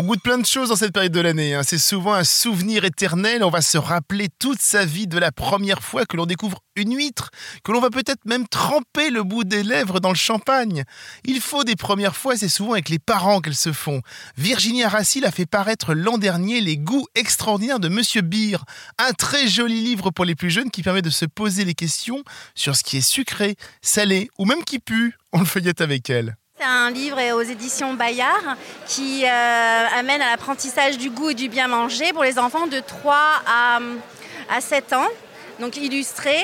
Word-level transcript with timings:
On 0.00 0.04
goûte 0.04 0.22
plein 0.22 0.38
de 0.38 0.46
choses 0.46 0.70
dans 0.70 0.76
cette 0.76 0.94
période 0.94 1.12
de 1.12 1.20
l'année. 1.20 1.54
hein. 1.54 1.62
C'est 1.62 1.76
souvent 1.76 2.14
un 2.14 2.24
souvenir 2.24 2.86
éternel. 2.86 3.44
On 3.44 3.50
va 3.50 3.60
se 3.60 3.76
rappeler 3.76 4.28
toute 4.38 4.62
sa 4.62 4.86
vie 4.86 5.06
de 5.06 5.18
la 5.18 5.30
première 5.30 5.82
fois 5.82 6.06
que 6.06 6.16
l'on 6.16 6.24
découvre 6.24 6.62
une 6.74 6.96
huître, 6.96 7.28
que 7.64 7.70
l'on 7.70 7.82
va 7.82 7.90
peut-être 7.90 8.24
même 8.24 8.48
tremper 8.48 9.10
le 9.10 9.24
bout 9.24 9.44
des 9.44 9.62
lèvres 9.62 10.00
dans 10.00 10.08
le 10.08 10.14
champagne. 10.14 10.84
Il 11.24 11.42
faut 11.42 11.64
des 11.64 11.76
premières 11.76 12.16
fois, 12.16 12.34
c'est 12.34 12.48
souvent 12.48 12.72
avec 12.72 12.88
les 12.88 12.98
parents 12.98 13.42
qu'elles 13.42 13.54
se 13.54 13.72
font. 13.72 14.00
Virginie 14.38 14.84
Arassil 14.84 15.26
a 15.26 15.30
fait 15.30 15.44
paraître 15.44 15.92
l'an 15.92 16.16
dernier 16.16 16.62
Les 16.62 16.78
goûts 16.78 17.06
extraordinaires 17.14 17.78
de 17.78 17.90
Monsieur 17.90 18.22
Beer, 18.22 18.64
un 18.96 19.12
très 19.12 19.48
joli 19.48 19.82
livre 19.82 20.10
pour 20.10 20.24
les 20.24 20.34
plus 20.34 20.48
jeunes 20.48 20.70
qui 20.70 20.82
permet 20.82 21.02
de 21.02 21.10
se 21.10 21.26
poser 21.26 21.66
les 21.66 21.74
questions 21.74 22.24
sur 22.54 22.74
ce 22.74 22.84
qui 22.84 22.96
est 22.96 23.06
sucré, 23.06 23.54
salé 23.82 24.30
ou 24.38 24.46
même 24.46 24.64
qui 24.64 24.78
pue. 24.78 25.18
On 25.34 25.40
le 25.40 25.44
feuillette 25.44 25.82
avec 25.82 26.08
elle. 26.08 26.38
C'est 26.60 26.66
un 26.66 26.90
livre 26.90 27.18
aux 27.32 27.40
éditions 27.40 27.94
Bayard 27.94 28.56
qui 28.86 29.24
euh, 29.24 29.86
amène 29.98 30.20
à 30.20 30.30
l'apprentissage 30.30 30.98
du 30.98 31.08
goût 31.08 31.30
et 31.30 31.34
du 31.34 31.48
bien 31.48 31.68
manger 31.68 32.12
pour 32.12 32.22
les 32.22 32.38
enfants 32.38 32.66
de 32.66 32.80
3 32.80 33.16
à, 33.46 33.78
à 34.50 34.60
7 34.60 34.92
ans, 34.92 35.08
donc 35.58 35.78
illustré. 35.78 36.36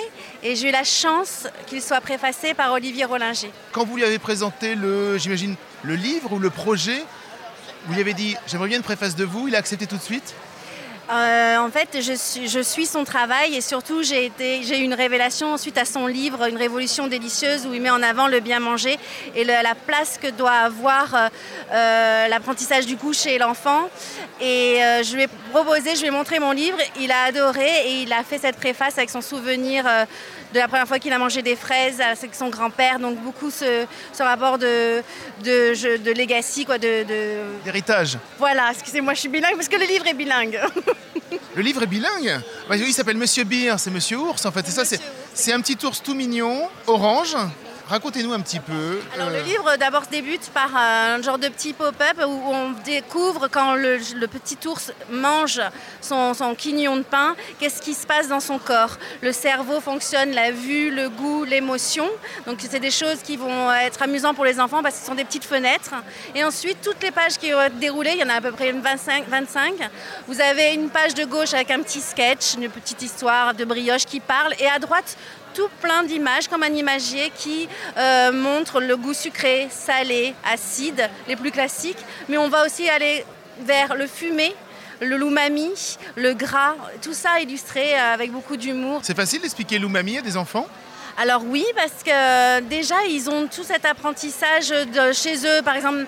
Et 0.43 0.57
j'ai 0.57 0.71
eu 0.71 0.73
la 0.73 0.85
chance 0.85 1.47
qu'il 1.67 1.83
soit 1.83 2.01
préfacé 2.01 2.55
par 2.55 2.73
Olivier 2.73 3.05
Rollinger. 3.05 3.51
Quand 3.73 3.85
vous 3.85 3.97
lui 3.97 4.05
avez 4.05 4.19
présenté 4.19 4.75
le, 4.75 5.19
j'imagine, 5.19 5.55
le 5.83 5.97
livre 5.97 6.33
ou 6.33 6.39
le 6.39 6.49
projet, 6.49 7.05
vous 7.85 7.93
lui 7.93 8.01
avez 8.01 8.15
dit 8.15 8.37
j'aimerais 8.47 8.69
bien 8.69 8.79
une 8.79 8.85
préface 8.85 9.17
de 9.17 9.25
vous, 9.25 9.49
il 9.49 9.55
a 9.55 9.59
accepté 9.59 9.87
tout 9.87 9.99
de 9.99 10.03
suite? 10.03 10.35
Euh, 11.11 11.59
en 11.59 11.71
fait, 11.71 12.01
je 12.01 12.63
suis, 12.63 12.87
son 12.87 13.05
travail 13.05 13.55
et 13.55 13.61
surtout 13.61 14.03
j'ai 14.03 14.29
eu 14.29 14.83
une 14.83 14.95
révélation 14.95 15.57
suite 15.57 15.79
à 15.79 15.85
son 15.85 16.07
livre 16.07 16.49
Une 16.49 16.57
révolution 16.57 17.07
délicieuse 17.07 17.65
où 17.67 17.75
il 17.75 17.81
met 17.81 17.91
en 17.91 18.03
avant 18.03 18.27
le 18.27 18.41
bien 18.41 18.59
manger 18.59 18.99
et 19.35 19.45
la 19.45 19.75
place 19.75 20.19
que 20.21 20.29
doit 20.29 20.51
avoir 20.51 21.15
euh, 21.15 21.29
euh, 21.73 22.29
l'apprentissage 22.29 22.87
du 22.87 22.97
goût 22.97 23.13
chez 23.13 23.39
l'enfant. 23.39 23.89
Et 24.41 24.81
je 25.03 25.15
lui 25.15 25.23
ai 25.23 25.29
proposé, 25.53 25.95
je 25.95 26.01
lui 26.01 26.09
ai 26.09 26.11
montré 26.11 26.39
mon 26.39 26.53
livre, 26.53 26.77
il 27.01 27.11
a 27.11 27.25
adoré 27.25 27.69
et 27.87 28.03
il 28.03 28.13
a 28.13 28.23
fait 28.23 28.39
cette 28.39 28.57
préface 28.57 28.99
avec 28.99 29.11
son 29.11 29.21
souvenir 29.21 29.85
de 30.53 30.59
la 30.59 30.69
première 30.69 30.87
fois 30.87 30.99
qu'il 30.99 31.13
a 31.13 31.19
mangé 31.19 31.43
des 31.43 31.57
fraises 31.57 32.01
avec 32.01 32.35
son 32.35 32.49
grand-père. 32.49 32.99
Donc 32.99 33.19
beaucoup 33.19 33.51
ce, 33.51 33.87
ce 34.13 34.23
rapport 34.23 34.59
de, 34.59 35.03
de, 35.43 35.97
de 35.99 36.13
legacy, 36.13 36.65
quoi, 36.65 36.79
de, 36.79 37.05
L'héritage. 37.65 38.19
Voilà, 38.39 38.71
excusez-moi, 38.73 39.15
je 39.15 39.21
suis 39.21 39.29
bilingue 39.29 39.57
parce 39.57 39.69
que 39.69 39.77
le 39.77 39.87
livre 39.87 40.07
est 40.07 40.15
bilingue. 40.15 40.61
Le 41.57 41.63
livre 41.63 41.83
est 41.83 41.87
bilingue 41.87 42.41
bah, 42.69 42.77
Oui, 42.79 42.85
il 42.89 42.93
s'appelle 42.93 43.17
Monsieur 43.17 43.43
Beer, 43.45 43.75
c'est 43.79 43.91
Monsieur 43.91 44.19
Ours 44.19 44.45
en 44.45 44.53
fait. 44.53 44.65
C'est 44.67 44.73
ça, 44.73 44.85
c'est, 44.85 45.01
c'est 45.35 45.53
un 45.53 45.61
petit 45.61 45.77
ours 45.85 46.03
tout 46.03 46.15
mignon, 46.15 46.69
orange. 46.87 47.35
Racontez-nous 47.89 48.33
un 48.33 48.41
petit 48.41 48.59
peu. 48.59 49.01
Alors 49.15 49.29
euh, 49.29 49.39
le 49.39 49.45
livre 49.45 49.77
d'abord 49.77 50.03
débute 50.11 50.51
par 50.51 50.75
un 50.75 51.23
genre 51.23 51.39
de 51.39 51.47
petit 51.47 51.73
pop-up 51.73 52.17
où 52.27 52.53
on 52.53 52.73
découvre 52.85 53.47
quand 53.47 53.77
le, 53.77 53.99
le 54.17 54.27
petit 54.27 54.59
ours 54.67 54.91
mange 55.09 55.61
son, 56.01 56.35
son 56.35 56.57
quignon 56.57 56.97
de 56.97 57.03
pain, 57.03 57.37
qu'est-ce 57.61 57.81
qui 57.81 57.95
se 57.95 58.05
passe 58.05 58.27
dans 58.27 58.41
son 58.41 58.59
corps. 58.59 58.99
Le 59.23 59.31
cerveau 59.31 59.81
fonctionne, 59.81 60.33
la 60.33 60.51
vue, 60.51 60.91
le 60.91 61.09
goût, 61.09 61.45
l'émotion. 61.45 62.09
Donc 62.45 62.59
c'est 62.69 62.81
des 62.81 62.91
choses 62.91 63.19
qui 63.23 63.37
vont 63.37 63.73
être 63.73 64.03
amusantes 64.03 64.35
pour 64.35 64.45
les 64.45 64.59
enfants 64.59 64.83
parce 64.83 64.97
que 64.97 65.01
ce 65.03 65.07
sont 65.07 65.15
des 65.15 65.25
petites 65.25 65.45
fenêtres. 65.45 65.95
Et 66.35 66.43
ensuite, 66.43 66.79
toutes 66.83 67.01
les 67.05 67.13
pages 67.13 67.39
qui 67.39 67.53
vont 67.53 67.61
être 67.61 67.79
déroulées, 67.79 68.15
il 68.15 68.21
y 68.21 68.25
en 68.25 68.31
a 68.31 68.35
à 68.35 68.41
peu 68.41 68.51
près 68.51 68.71
une 68.71 68.81
25, 68.81 69.29
25. 69.29 69.75
Vous 70.27 70.41
avez 70.41 70.75
une 70.75 70.91
page 70.91 71.15
de 71.15 71.25
gauche 71.25 71.55
avec 71.55 71.71
un 71.71 71.81
petit 71.83 72.01
sketch, 72.01 72.55
une 72.55 72.69
petite 72.69 73.03
histoire 73.03 73.55
de 73.55 73.65
brioche 73.65 74.07
qui 74.07 74.19
parle. 74.19 74.55
Et 74.59 74.67
à 74.67 74.81
droite, 74.81 75.17
tout 75.57 75.71
plein 75.81 76.03
d'images 76.03 76.49
comme 76.49 76.63
un 76.63 76.75
imagier 76.75 77.33
qui 77.35 77.67
euh, 77.97 78.31
montre 78.31 78.81
le 78.81 78.95
goût 78.97 79.15
sucré, 79.15 79.69
salé, 79.71 80.35
acide, 80.45 81.09
les 81.29 81.35
plus 81.35 81.51
classiques. 81.51 81.99
Mais 82.29 82.37
on 82.37 82.49
va 82.49 82.67
aussi 82.67 82.89
aller 82.91 83.25
vers 83.61 83.95
le 83.95 84.07
fumé, 84.07 84.55
le 85.01 85.17
l'umami, 85.17 85.97
le 86.15 86.35
gras, 86.35 86.75
tout 87.01 87.15
ça 87.15 87.41
illustré 87.41 87.95
euh, 87.95 88.13
avec 88.13 88.33
beaucoup 88.33 88.59
d'humour. 88.59 89.01
C'est 89.03 89.17
facile 89.17 89.41
d'expliquer 89.41 89.79
l'umami 89.79 90.19
à 90.19 90.21
des 90.21 90.37
enfants? 90.37 90.67
Alors 91.19 91.43
oui, 91.47 91.65
parce 91.75 92.03
que 92.05 92.61
déjà, 92.61 92.97
ils 93.09 93.31
ont 93.31 93.47
tout 93.47 93.63
cet 93.63 93.87
apprentissage 93.87 94.69
de 94.69 95.13
chez 95.15 95.37
eux, 95.47 95.63
par 95.65 95.75
exemple, 95.75 96.05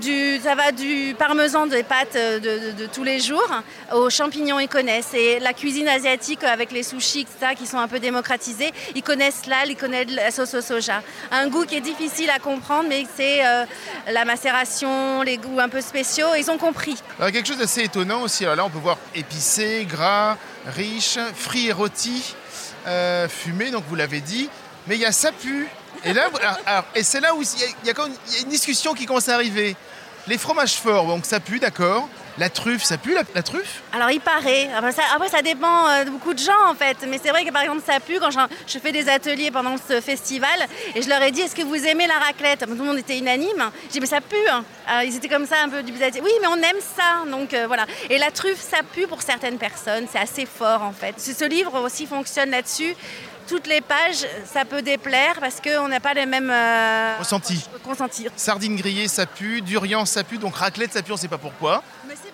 du, 0.00 0.38
ça 0.40 0.54
va 0.54 0.72
du 0.72 1.14
parmesan 1.18 1.66
des 1.66 1.82
pâtes 1.82 2.14
de, 2.14 2.72
de- 2.72 2.86
tous 2.86 3.02
les 3.04 3.18
jours 3.20 3.48
aux 3.94 4.10
champignons, 4.10 4.58
ils 4.60 4.68
connaissent. 4.68 5.14
Et 5.14 5.38
la 5.40 5.52
cuisine 5.52 5.88
asiatique 5.88 6.44
avec 6.44 6.72
les 6.72 6.82
sushis, 6.82 7.20
etc., 7.22 7.54
qui 7.56 7.66
sont 7.66 7.78
un 7.78 7.88
peu 7.88 7.98
démocratisés, 7.98 8.72
ils 8.94 9.02
connaissent 9.02 9.46
l'al, 9.46 9.70
ils 9.70 9.76
connaissent 9.76 10.10
la 10.10 10.30
sauce 10.30 10.54
au 10.54 10.60
soja. 10.60 11.02
Un 11.32 11.48
goût 11.48 11.64
qui 11.64 11.76
est 11.76 11.80
difficile 11.80 12.30
à 12.30 12.38
comprendre, 12.38 12.88
mais 12.88 13.04
c'est 13.16 13.44
euh, 13.46 13.64
la 14.10 14.24
macération, 14.24 15.22
les 15.22 15.38
goûts 15.38 15.60
un 15.60 15.68
peu 15.68 15.80
spéciaux, 15.80 16.34
ils 16.38 16.50
ont 16.50 16.58
compris. 16.58 16.96
Alors, 17.18 17.32
quelque 17.32 17.46
chose 17.48 17.58
d'assez 17.58 17.82
étonnant 17.84 18.22
aussi. 18.22 18.44
Là, 18.44 18.64
on 18.64 18.70
peut 18.70 18.78
voir 18.78 18.98
épicé, 19.14 19.86
gras, 19.88 20.36
riche, 20.66 21.18
frit 21.34 21.68
et 21.68 21.72
rôti, 21.72 22.34
euh, 22.86 23.28
fumé, 23.28 23.70
donc 23.70 23.84
vous 23.88 23.94
l'avez 23.96 24.20
dit. 24.20 24.48
Mais 24.86 24.94
il 24.94 25.00
y 25.00 25.04
a 25.06 25.12
ça 25.12 25.32
pue. 25.32 25.66
Et 26.06 26.12
là, 26.12 26.30
et 26.94 27.02
c'est 27.02 27.20
là 27.20 27.34
où 27.34 27.42
il 27.42 27.86
y, 27.86 27.90
a, 27.90 27.94
une 28.42 28.48
discussion 28.48 28.94
qui 28.94 29.06
commence 29.06 29.28
à 29.28 29.34
arriver. 29.34 29.76
Les 30.28 30.38
fromages 30.38 30.74
forts, 30.74 31.06
donc 31.06 31.24
ça 31.24 31.40
pue, 31.40 31.58
d'accord. 31.58 32.08
La 32.38 32.50
truffe, 32.50 32.82
ça 32.82 32.98
pue 32.98 33.14
la, 33.14 33.42
truffe? 33.42 33.82
Alors 33.94 34.10
il 34.10 34.20
paraît, 34.20 34.68
après 34.74 35.28
ça, 35.28 35.40
dépend 35.40 35.88
euh, 35.88 36.04
de 36.04 36.10
beaucoup 36.10 36.34
de 36.34 36.38
gens 36.38 36.68
en 36.68 36.74
fait, 36.74 36.98
mais 37.08 37.18
c'est 37.22 37.30
vrai 37.30 37.46
que 37.46 37.50
par 37.50 37.62
exemple 37.62 37.80
ça 37.86 37.98
pue 37.98 38.18
quand 38.20 38.28
je 38.30 38.78
fais 38.78 38.92
des 38.92 39.08
ateliers 39.08 39.50
pendant 39.50 39.76
ce 39.78 40.02
festival 40.02 40.50
et 40.94 41.00
je 41.00 41.08
leur 41.08 41.22
ai 41.22 41.30
dit 41.30 41.40
est-ce 41.40 41.56
que 41.56 41.62
vous 41.62 41.86
aimez 41.86 42.06
la 42.06 42.18
raclette? 42.18 42.60
Tout 42.60 42.74
le 42.74 42.84
monde 42.84 42.98
était 42.98 43.16
unanime, 43.16 43.70
j'ai 43.84 43.92
dit 43.92 44.00
mais 44.00 44.06
ça 44.06 44.20
pue, 44.20 44.36
hein. 44.50 44.64
Alors, 44.86 45.02
ils 45.04 45.16
étaient 45.16 45.28
comme 45.28 45.46
ça 45.46 45.56
un 45.64 45.70
peu 45.70 45.82
dubitatifs, 45.82 46.20
oui 46.22 46.32
mais 46.42 46.48
on 46.48 46.56
aime 46.56 46.80
ça, 46.80 47.24
donc 47.30 47.54
euh, 47.54 47.66
voilà. 47.66 47.86
Et 48.10 48.18
la 48.18 48.30
truffe 48.30 48.60
ça 48.60 48.82
pue 48.92 49.06
pour 49.06 49.22
certaines 49.22 49.56
personnes, 49.56 50.06
c'est 50.12 50.18
assez 50.18 50.44
fort 50.44 50.82
en 50.82 50.92
fait. 50.92 51.18
Ce 51.18 51.44
livre 51.44 51.80
aussi 51.80 52.06
fonctionne 52.06 52.50
là-dessus. 52.50 52.94
Toutes 53.48 53.66
les 53.66 53.80
pages, 53.80 54.26
ça 54.52 54.64
peut 54.64 54.82
déplaire 54.82 55.36
parce 55.38 55.60
qu'on 55.60 55.88
n'a 55.88 56.00
pas 56.00 56.14
les 56.14 56.26
mêmes 56.26 56.50
euh, 56.50 57.16
Ressenti. 57.18 57.64
consentir. 57.84 58.30
Sardines 58.36 58.76
grillées, 58.76 59.08
ça 59.08 59.26
pue. 59.26 59.62
Durian, 59.62 60.04
ça 60.04 60.24
pue. 60.24 60.38
Donc 60.38 60.56
raclette, 60.56 60.92
ça 60.92 61.02
pue, 61.02 61.12
on 61.12 61.14
ne 61.14 61.20
sait 61.20 61.28
pas 61.28 61.38
pourquoi. 61.38 61.82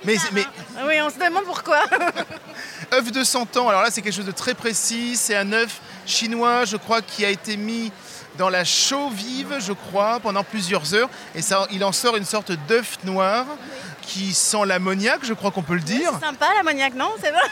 Mais, 0.05 0.17
mais 0.33 0.45
Oui, 0.87 0.95
on 1.03 1.11
se 1.11 1.19
demande 1.19 1.45
pourquoi. 1.45 1.81
œuf 2.93 3.13
de 3.13 3.23
100 3.25 3.57
ans, 3.57 3.69
alors 3.69 3.83
là, 3.83 3.91
c'est 3.91 4.03
quelque 4.03 4.15
chose 4.15 4.27
de 4.27 4.33
très 4.33 4.55
précis. 4.55 5.17
C'est 5.17 5.37
un 5.37 5.53
œuf 5.53 5.81
chinois, 6.07 6.65
je 6.65 6.77
crois, 6.77 7.03
qui 7.03 7.25
a 7.25 7.31
été 7.31 7.57
mis 7.57 7.93
dans 8.39 8.49
la 8.49 8.65
chaux 8.65 9.11
vive, 9.11 9.57
je 9.59 9.73
crois, 9.73 10.19
pendant 10.21 10.43
plusieurs 10.43 10.95
heures. 10.95 11.11
Et 11.35 11.43
ça, 11.43 11.67
il 11.71 11.85
en 11.85 11.93
sort 11.93 12.17
une 12.17 12.25
sorte 12.25 12.53
d'œuf 12.69 12.99
noir 13.05 13.45
qui 14.01 14.33
sent 14.33 14.65
l'ammoniac, 14.67 15.21
je 15.23 15.35
crois 15.35 15.51
qu'on 15.51 15.63
peut 15.63 15.75
le 15.75 15.81
dire. 15.81 16.11
C'est 16.15 16.27
sympa 16.27 16.47
l'ammoniac, 16.57 16.95
non? 16.95 17.11
C'est 17.23 17.31
vrai 17.31 17.43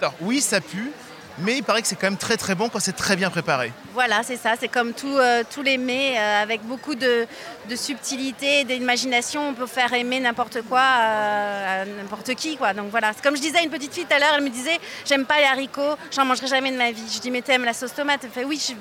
Alors 0.00 0.14
oui, 0.20 0.40
ça 0.40 0.60
pue. 0.60 0.90
Mais 1.38 1.56
il 1.56 1.62
paraît 1.62 1.82
que 1.82 1.88
c'est 1.88 1.96
quand 1.96 2.08
même 2.08 2.16
très 2.18 2.36
très 2.36 2.54
bon 2.54 2.68
quand 2.68 2.80
c'est 2.80 2.92
très 2.96 3.16
bien 3.16 3.30
préparé. 3.30 3.72
Voilà, 3.94 4.22
c'est 4.22 4.36
ça. 4.36 4.54
C'est 4.58 4.68
comme 4.68 4.92
tout, 4.92 5.16
euh, 5.16 5.42
tous 5.50 5.62
les 5.62 5.78
mets, 5.78 6.18
euh, 6.18 6.42
avec 6.42 6.62
beaucoup 6.62 6.94
de, 6.94 7.26
de 7.68 7.76
subtilité, 7.76 8.64
d'imagination. 8.64 9.48
On 9.48 9.54
peut 9.54 9.66
faire 9.66 9.92
aimer 9.92 10.20
n'importe 10.20 10.62
quoi 10.62 10.80
euh, 10.80 11.82
à 11.82 11.84
n'importe 11.84 12.34
qui. 12.34 12.56
Quoi. 12.56 12.74
Donc 12.74 12.90
voilà. 12.90 13.12
Comme 13.22 13.36
je 13.36 13.40
disais 13.40 13.58
à 13.58 13.62
une 13.62 13.70
petite 13.70 13.94
fille 13.94 14.04
tout 14.04 14.14
à 14.14 14.18
l'heure, 14.18 14.34
elle 14.36 14.44
me 14.44 14.50
disait 14.50 14.78
J'aime 15.06 15.24
pas 15.24 15.38
les 15.38 15.46
haricots, 15.46 15.96
j'en 16.14 16.24
mangerai 16.24 16.46
jamais 16.46 16.72
de 16.72 16.76
ma 16.76 16.90
vie. 16.90 17.10
Je 17.12 17.20
dis 17.20 17.30
Mais 17.30 17.42
t'aimes 17.42 17.64
la 17.64 17.74
sauce 17.74 17.94
tomate? 17.94 18.20
Elle 18.24 18.30
fait 18.30 18.44
Oui, 18.44 18.56
je 18.56 18.62
suis 18.64 18.74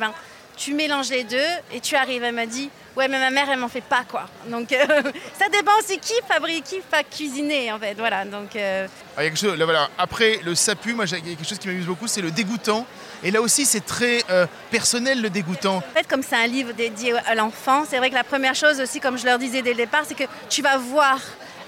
Tu 0.59 0.74
mélanges 0.74 1.09
les 1.09 1.24
deux 1.24 1.38
et 1.72 1.80
tu 1.80 1.96
arrives. 1.96 2.22
Elle 2.22 2.36
m'a 2.36 2.46
dit 2.46 2.70
Ouais, 2.97 3.08
mais 3.08 3.18
ma 3.18 3.30
mère, 3.30 3.50
elle 3.50 3.59
m'en 3.59 3.70
fait 3.70 3.80
pas. 3.80 4.03
quoi. 4.06 4.28
Donc 4.47 4.74
euh, 4.74 4.86
ça 5.40 5.47
dépend 5.47 5.72
aussi 5.80 5.97
qui 6.00 6.12
fabrique, 6.28 6.66
qui 6.66 6.81
va 6.92 7.02
cuisiner 7.02 7.72
en 7.72 7.80
fait. 7.80 7.94
Voilà. 7.94 8.25
Donc. 8.25 8.58
euh, 8.58 8.86
il 9.18 9.24
y 9.24 9.25
a 9.25 9.30
quelque 9.30 9.40
chose, 9.40 9.58
là, 9.58 9.64
voilà. 9.64 9.90
Après, 9.98 10.42
le 10.44 10.56
sapu, 10.56 10.94
moi, 10.94 11.06
il 11.06 11.12
y 11.12 11.16
a 11.16 11.36
quelque 11.36 11.48
chose 11.48 11.59
qui 11.59 11.69
m'amuse 11.69 11.86
beaucoup, 11.86 12.08
c'est 12.08 12.22
le 12.22 12.31
dégoûtant. 12.31 12.86
Et 13.24 13.31
là 13.31 13.42
aussi, 13.42 13.66
c'est 13.66 13.86
très 13.86 14.22
euh, 14.30 14.45
personnel, 14.69 15.22
le 15.22 15.30
dégoûtant. 15.30 15.78
En 15.78 15.81
fait, 15.98 16.07
comme 16.07 16.24
c'est 16.24 16.36
un 16.36 16.48
livre 16.48 16.74
dédié 16.74 17.13
à 17.25 17.36
l'enfant, 17.36 17.86
c'est 17.89 17.98
vrai 17.98 18.10
que 18.10 18.16
la 18.16 18.25
première 18.25 18.56
chose 18.56 18.81
aussi, 18.81 19.00
comme 19.00 19.18
je 19.18 19.25
leur 19.25 19.39
disais 19.39 19.62
dès 19.62 19.72
le 19.72 19.78
départ, 19.78 20.04
c'est 20.06 20.16
que 20.16 20.25
tu 20.50 20.62
vas 20.62 20.78
voir 20.78 21.19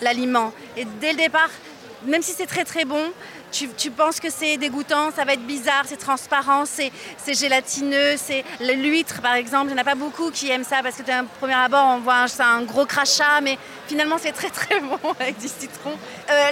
l'aliment. 0.01 0.51
Et 0.75 0.85
dès 0.99 1.11
le 1.11 1.17
départ, 1.17 1.49
même 2.05 2.21
si 2.21 2.33
c'est 2.33 2.45
très 2.47 2.65
très 2.65 2.83
bon, 2.83 3.11
tu, 3.51 3.91
penses 3.91 4.19
que 4.19 4.29
c'est 4.29 4.57
dégoûtant, 4.57 5.11
ça 5.11 5.25
va 5.25 5.33
être 5.33 5.45
bizarre, 5.45 5.83
c'est 5.85 5.97
transparent, 5.97 6.65
c'est 6.65 6.91
c'est 7.17 7.33
gélatineux, 7.33 8.15
c'est 8.17 8.43
l'huître 8.59 9.21
par 9.21 9.35
exemple. 9.35 9.69
Il 9.69 9.73
n'y 9.73 9.79
en 9.79 9.81
a 9.81 9.85
pas 9.85 9.95
beaucoup 9.95 10.31
qui 10.31 10.49
aiment 10.49 10.63
ça 10.63 10.81
parce 10.81 10.95
que 10.95 11.03
d'un 11.03 11.25
premier 11.25 11.53
abord, 11.53 11.85
on 11.85 11.99
voit 11.99 12.15
un, 12.15 12.27
c'est 12.27 12.41
un 12.43 12.61
gros 12.63 12.85
crachat, 12.85 13.41
mais 13.41 13.57
finalement 13.87 14.17
c'est 14.19 14.31
très 14.31 14.49
très 14.49 14.79
bon 14.79 14.99
avec 15.19 15.37
du 15.37 15.47
citron. 15.47 15.91
Euh, 16.29 16.51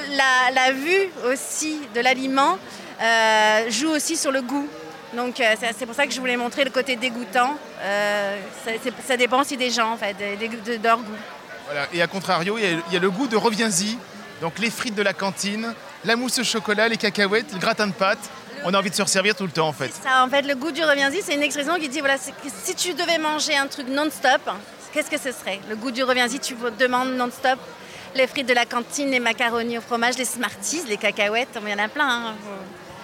la, 0.54 0.72
vue 0.72 1.10
aussi 1.32 1.80
de 1.96 2.02
l'aliment 2.02 2.58
euh, 3.02 3.70
joue 3.70 3.90
aussi 3.90 4.18
sur 4.18 4.32
le 4.32 4.42
goût. 4.42 4.68
Donc 5.14 5.40
euh, 5.40 5.56
c'est 5.78 5.86
pour 5.86 5.96
ça 5.96 6.06
que 6.06 6.14
je 6.14 6.20
voulais 6.20 6.38
montrer 6.38 6.64
le 6.64 6.70
côté 6.70 6.96
dégoûtant. 6.96 7.56
Ça, 7.82 8.72
ça 9.08 9.18
dépend 9.18 9.42
aussi 9.42 9.58
des 9.58 9.72
gens 9.72 9.94
en 9.94 9.98
fait, 9.98 10.14
de, 10.14 10.84
leur 10.84 10.98
goût. 11.00 11.18
Et 11.94 12.02
à 12.02 12.08
contrario, 12.08 12.58
il 12.58 12.94
y 12.94 12.98
a 12.98 13.00
le 13.00 13.10
goût 13.10 13.28
de 13.28 13.38
reviens-y. 13.38 13.98
Donc 14.42 14.60
les 14.60 14.70
frites 14.70 14.96
de 14.96 15.02
la 15.02 15.14
cantine, 15.14 15.74
la 16.06 16.16
mousse 16.16 16.40
au 16.40 16.44
chocolat, 16.44 16.88
les 16.88 16.98
cacahuètes, 16.98 17.54
le 17.54 17.60
gratin 17.60 17.88
de 17.88 17.94
pâtes. 17.94 18.30
On 18.66 18.74
a 18.74 18.80
envie 18.80 18.90
de 18.90 18.96
se 18.96 19.02
resservir 19.02 19.36
tout 19.36 19.46
le 19.46 19.52
temps 19.52 19.68
en 19.70 19.74
fait. 19.74 19.92
Ça, 20.04 20.24
en 20.26 20.30
fait, 20.30 20.42
le 20.42 20.56
goût 20.56 20.72
du 20.72 20.84
reviens-y, 20.84 21.22
c'est 21.22 21.34
une 21.36 21.44
expression 21.44 21.76
qui 21.76 21.88
dit 21.88 22.00
voilà, 22.00 22.18
si 22.18 22.76
tu 22.76 22.94
devais 22.94 23.18
manger 23.18 23.56
un 23.56 23.68
truc 23.68 23.88
non-stop, 23.88 24.42
qu'est-ce 24.94 25.10
que 25.10 25.18
ce 25.18 25.32
serait? 25.32 25.60
Le 25.70 25.76
goût 25.76 25.92
du 25.92 26.04
reviens-y, 26.04 26.40
tu 26.40 26.56
demandes 26.78 27.14
non-stop 27.16 27.60
les 28.16 28.28
frites 28.28 28.48
de 28.50 28.54
la 28.54 28.66
cantine, 28.66 29.12
les 29.12 29.20
macaronis 29.20 29.78
au 29.78 29.82
fromage, 29.82 30.18
les 30.18 30.26
Smarties, 30.26 30.82
les 30.88 30.98
cacahuètes, 30.98 31.58
il 31.64 31.70
y 31.70 31.74
en 31.74 31.78
a 31.84 31.88
plein. 31.88 32.10
hein. 32.10 32.36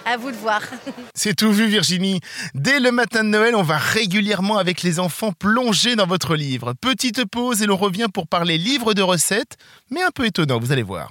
À 0.04 0.16
vous 0.16 0.30
de 0.30 0.36
voir. 0.36 0.60
C'est 1.14 1.34
tout 1.34 1.52
vu 1.52 1.66
Virginie. 1.66 2.20
Dès 2.54 2.78
le 2.78 2.92
matin 2.92 3.24
de 3.24 3.28
Noël, 3.28 3.56
on 3.56 3.62
va 3.62 3.76
régulièrement 3.76 4.56
avec 4.58 4.82
les 4.82 5.00
enfants 5.00 5.32
plonger 5.32 5.96
dans 5.96 6.06
votre 6.06 6.36
livre. 6.36 6.74
Petite 6.80 7.24
pause 7.24 7.62
et 7.62 7.66
l'on 7.66 7.76
revient 7.76 8.06
pour 8.12 8.28
parler 8.28 8.56
livre 8.56 8.94
de 8.94 9.02
recettes, 9.02 9.56
mais 9.90 10.02
un 10.02 10.10
peu 10.10 10.26
étonnant, 10.26 10.60
vous 10.60 10.70
allez 10.70 10.84
voir. 10.84 11.10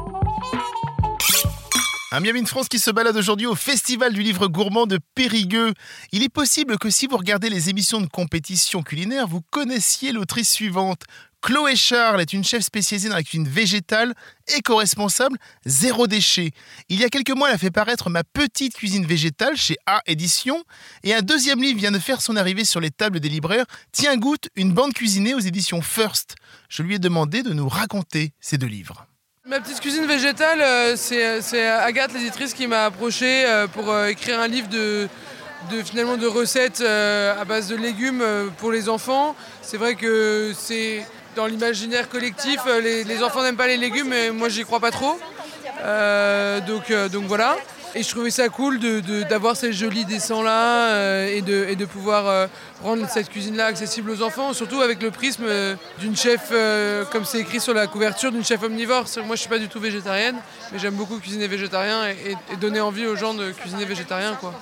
Un 2.13 2.19
Miam 2.19 2.35
in 2.35 2.45
France 2.45 2.67
qui 2.67 2.77
se 2.77 2.91
balade 2.91 3.15
aujourd'hui 3.15 3.47
au 3.47 3.55
Festival 3.55 4.11
du 4.11 4.21
livre 4.21 4.47
gourmand 4.47 4.85
de 4.85 4.99
Périgueux. 5.15 5.73
Il 6.11 6.23
est 6.23 6.29
possible 6.29 6.77
que 6.77 6.89
si 6.89 7.07
vous 7.07 7.15
regardez 7.15 7.49
les 7.49 7.69
émissions 7.69 8.01
de 8.01 8.07
compétition 8.07 8.83
culinaire, 8.83 9.27
vous 9.27 9.39
connaissiez 9.49 10.11
l'autrice 10.11 10.51
suivante. 10.51 11.03
Chloé 11.41 11.77
Charles 11.77 12.19
est 12.19 12.33
une 12.33 12.43
chef 12.43 12.63
spécialisée 12.63 13.07
dans 13.07 13.15
la 13.15 13.23
cuisine 13.23 13.47
végétale, 13.47 14.13
éco-responsable, 14.57 15.37
zéro 15.65 16.05
déchet. 16.05 16.51
Il 16.89 16.99
y 16.99 17.05
a 17.05 17.09
quelques 17.09 17.31
mois, 17.31 17.47
elle 17.47 17.55
a 17.55 17.57
fait 17.57 17.71
paraître 17.71 18.09
Ma 18.09 18.25
petite 18.25 18.73
cuisine 18.73 19.05
végétale 19.05 19.55
chez 19.55 19.77
A 19.85 20.01
Éditions. 20.05 20.65
Et 21.03 21.13
un 21.13 21.21
deuxième 21.21 21.61
livre 21.61 21.79
vient 21.79 21.93
de 21.93 21.99
faire 21.99 22.21
son 22.21 22.35
arrivée 22.35 22.65
sur 22.65 22.81
les 22.81 22.91
tables 22.91 23.21
des 23.21 23.29
libraires. 23.29 23.65
Tiens, 23.93 24.17
goûte, 24.17 24.49
une 24.57 24.73
bande 24.73 24.91
cuisinée 24.91 25.33
aux 25.33 25.39
éditions 25.39 25.81
First. 25.81 26.35
Je 26.67 26.83
lui 26.83 26.95
ai 26.95 26.99
demandé 26.99 27.41
de 27.41 27.53
nous 27.53 27.69
raconter 27.69 28.33
ces 28.41 28.57
deux 28.57 28.67
livres. 28.67 29.07
Ma 29.51 29.59
petite 29.59 29.81
cuisine 29.81 30.05
végétale, 30.05 30.61
euh, 30.61 30.93
c'est 30.95 31.41
c'est 31.41 31.67
Agathe, 31.67 32.13
l'éditrice, 32.13 32.53
qui 32.53 32.67
m'a 32.67 32.85
approché 32.85 33.43
euh, 33.45 33.67
pour 33.67 33.91
euh, 33.91 34.07
écrire 34.07 34.39
un 34.39 34.47
livre 34.47 34.69
de, 34.69 35.09
finalement, 35.83 36.15
de 36.15 36.25
recettes 36.25 36.79
euh, 36.79 37.37
à 37.37 37.43
base 37.43 37.67
de 37.67 37.75
légumes 37.75 38.21
euh, 38.21 38.47
pour 38.59 38.71
les 38.71 38.87
enfants. 38.87 39.35
C'est 39.61 39.75
vrai 39.75 39.95
que 39.95 40.53
c'est 40.57 41.05
dans 41.35 41.45
l'imaginaire 41.45 42.09
collectif, 42.09 42.59
euh, 42.67 42.81
les, 42.81 43.23
enfants 43.23 43.43
n'aiment 43.43 43.55
pas 43.55 43.67
les 43.67 43.77
légumes, 43.77 44.09
mais 44.09 44.31
moi 44.31 44.49
j'y 44.49 44.63
crois 44.63 44.79
pas 44.79 44.91
trop. 44.91 45.19
Euh, 45.83 46.59
donc, 46.61 46.91
euh, 46.91 47.09
donc 47.09 47.25
voilà. 47.25 47.57
Et 47.93 48.03
je 48.03 48.09
trouvais 48.09 48.31
ça 48.31 48.47
cool 48.47 48.79
de- 48.79 49.01
de- 49.01 49.23
d'avoir 49.23 49.57
ces 49.57 49.73
jolis 49.73 50.05
dessins-là 50.05 50.91
euh, 50.91 51.27
et, 51.27 51.41
de, 51.41 51.65
et 51.67 51.75
de 51.75 51.83
pouvoir 51.85 52.25
euh, 52.27 52.47
rendre 52.81 53.05
cette 53.09 53.29
cuisine-là 53.29 53.65
accessible 53.65 54.09
aux 54.11 54.21
enfants, 54.21 54.53
surtout 54.53 54.79
avec 54.79 55.01
le 55.01 55.11
prisme 55.11 55.43
euh, 55.45 55.75
d'une 55.99 56.15
chef, 56.15 56.53
comme 57.11 57.25
c'est 57.25 57.39
écrit 57.39 57.59
sur 57.59 57.73
la 57.73 57.87
couverture, 57.87 58.31
d'une 58.31 58.45
chef 58.45 58.63
omnivore. 58.63 59.05
Moi 59.25 59.35
je 59.35 59.41
suis 59.41 59.49
pas 59.49 59.59
du 59.59 59.67
tout 59.67 59.81
végétarienne, 59.81 60.37
mais 60.71 60.79
j'aime 60.79 60.93
beaucoup 60.95 61.17
cuisiner 61.19 61.47
végétarien 61.47 62.07
et, 62.07 62.31
et- 62.31 62.53
et 62.53 62.55
donner 62.55 62.79
envie 62.79 63.05
aux 63.07 63.17
gens 63.17 63.33
de 63.33 63.51
cuisiner 63.51 63.83
végétarien. 63.83 64.35
Quoi. 64.39 64.53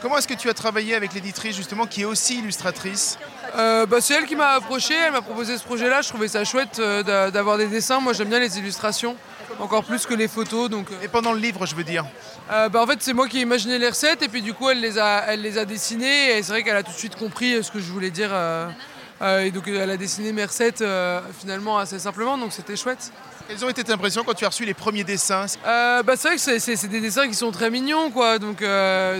Comment 0.00 0.16
est-ce 0.16 0.26
que 0.28 0.34
tu 0.34 0.48
as 0.48 0.54
travaillé 0.54 0.94
avec 0.94 1.12
l'éditrice 1.12 1.54
justement 1.54 1.86
qui 1.86 2.02
est 2.02 2.06
aussi 2.06 2.38
illustratrice? 2.38 3.18
Bah, 3.54 4.00
c'est 4.00 4.14
elle 4.14 4.24
qui 4.24 4.34
m'a 4.34 4.48
approché, 4.52 4.94
elle 4.94 5.12
m'a 5.12 5.20
proposé 5.20 5.58
ce 5.58 5.62
projet-là. 5.62 6.00
Je 6.00 6.08
trouvais 6.08 6.26
ça 6.28 6.42
chouette 6.44 6.80
d'a- 6.80 7.30
d'avoir 7.30 7.58
des 7.58 7.66
dessins. 7.66 8.00
Moi, 8.00 8.14
j'aime 8.14 8.28
bien 8.30 8.38
les 8.40 8.58
illustrations, 8.58 9.14
encore 9.60 9.84
plus 9.84 10.06
que 10.06 10.14
les 10.14 10.28
photos. 10.28 10.68
Donc, 10.70 10.90
euh, 10.90 11.04
Et 11.04 11.08
pendant 11.08 11.32
le 11.32 11.38
livre, 11.40 11.66
je 11.66 11.74
veux 11.74 11.84
dire. 11.84 12.04
euh, 12.50 12.68
bah, 12.68 12.82
en 12.82 12.86
fait, 12.86 12.98
c'est 13.00 13.12
moi 13.12 13.28
qui 13.28 13.38
ai 13.38 13.42
imaginé 13.42 13.78
les 13.78 13.88
recettes 13.88 14.22
et 14.22 14.28
puis 14.28 14.42
du 14.42 14.54
coup, 14.54 14.68
elle 14.70 14.80
les 14.80 14.98
a, 14.98 15.24
elle 15.28 15.42
les 15.42 15.58
a 15.58 15.64
dessinées. 15.64 16.36
Et 16.38 16.42
c'est 16.42 16.52
vrai 16.52 16.62
qu'elle 16.62 16.76
a 16.76 16.82
tout 16.82 16.92
de 16.92 16.96
suite 16.96 17.16
compris 17.16 17.54
euh, 17.54 17.62
ce 17.62 17.70
que 17.70 17.80
je 17.80 17.90
voulais 17.92 18.10
dire. 18.10 18.30
euh, 18.32 18.68
euh, 19.22 19.44
et 19.44 19.50
donc, 19.52 19.68
elle 19.68 19.88
a 19.90 19.96
dessiné 19.96 20.32
mes 20.32 20.44
recettes 20.44 20.82
finalement 21.38 21.78
assez 21.78 21.98
simplement. 22.00 22.36
Donc, 22.36 22.52
c'était 22.52 22.74
chouette. 22.76 23.12
Quelles 23.46 23.64
ont 23.64 23.68
été 23.68 23.84
tes 23.84 23.92
impressions 23.92 24.24
quand 24.24 24.34
tu 24.34 24.44
as 24.44 24.48
reçu 24.48 24.64
les 24.64 24.74
premiers 24.74 25.04
dessins? 25.04 25.46
Bah, 25.64 26.02
c'est 26.16 26.28
vrai 26.28 26.36
que 26.36 26.58
c'est- 26.58 26.88
des 26.88 27.00
dessins 27.00 27.28
qui 27.28 27.34
sont 27.34 27.52
très 27.52 27.70
mignons, 27.70 28.10
quoi. 28.10 28.38
Donc, 28.40 28.64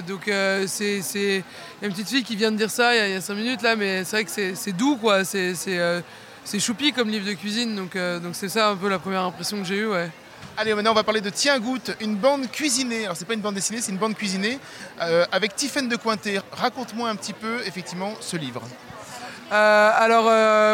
donc 0.08 0.22
c'est 0.66 1.00
il 1.14 1.36
y 1.36 1.84
a 1.84 1.86
une 1.86 1.92
petite 1.92 2.08
fille 2.08 2.24
qui 2.24 2.34
vient 2.34 2.50
de 2.50 2.56
dire 2.56 2.70
ça 2.70 2.94
il 2.94 2.98
y 2.98 3.00
a- 3.00 3.08
il 3.08 3.12
y 3.14 3.16
a 3.16 3.20
5 3.20 3.34
minutes 3.34 3.62
là, 3.62 3.76
mais 3.76 4.02
c'est 4.04 4.16
vrai 4.16 4.24
que 4.24 4.30
c'est 4.30 4.54
c'est 4.56 4.72
doux, 4.72 4.96
quoi. 4.96 5.24
C'est 5.24 5.54
c'est, 6.44 6.58
choupi 6.58 6.92
comme 6.92 7.08
livre 7.08 7.26
de 7.26 7.34
cuisine, 7.34 7.76
donc 7.76 7.96
euh, 7.96 8.18
donc 8.18 8.34
c'est 8.34 8.48
ça 8.48 8.70
un 8.70 8.76
peu 8.76 8.88
la 8.88 8.98
première 8.98 9.22
impression 9.22 9.58
que 9.58 9.64
j'ai 9.64 9.76
eue, 9.76 9.86
ouais. 9.86 10.10
Allez, 10.56 10.74
maintenant 10.74 10.90
on 10.90 10.94
va 10.94 11.02
parler 11.02 11.22
de 11.22 11.30
Tiens 11.30 11.58
Goûte, 11.58 11.92
une 12.00 12.16
bande 12.16 12.50
cuisinée. 12.50 13.04
Alors 13.04 13.16
c'est 13.16 13.24
pas 13.24 13.34
une 13.34 13.40
bande 13.40 13.54
dessinée, 13.54 13.80
c'est 13.80 13.90
une 13.90 13.98
bande 13.98 14.14
cuisinée 14.14 14.58
euh, 15.00 15.24
avec 15.32 15.56
Tiffaine 15.56 15.88
de 15.88 15.96
Cointet. 15.96 16.40
Raconte-moi 16.52 17.08
un 17.08 17.16
petit 17.16 17.32
peu 17.32 17.60
effectivement 17.66 18.12
ce 18.20 18.36
livre. 18.36 18.62
Euh, 19.50 19.90
alors, 19.94 20.26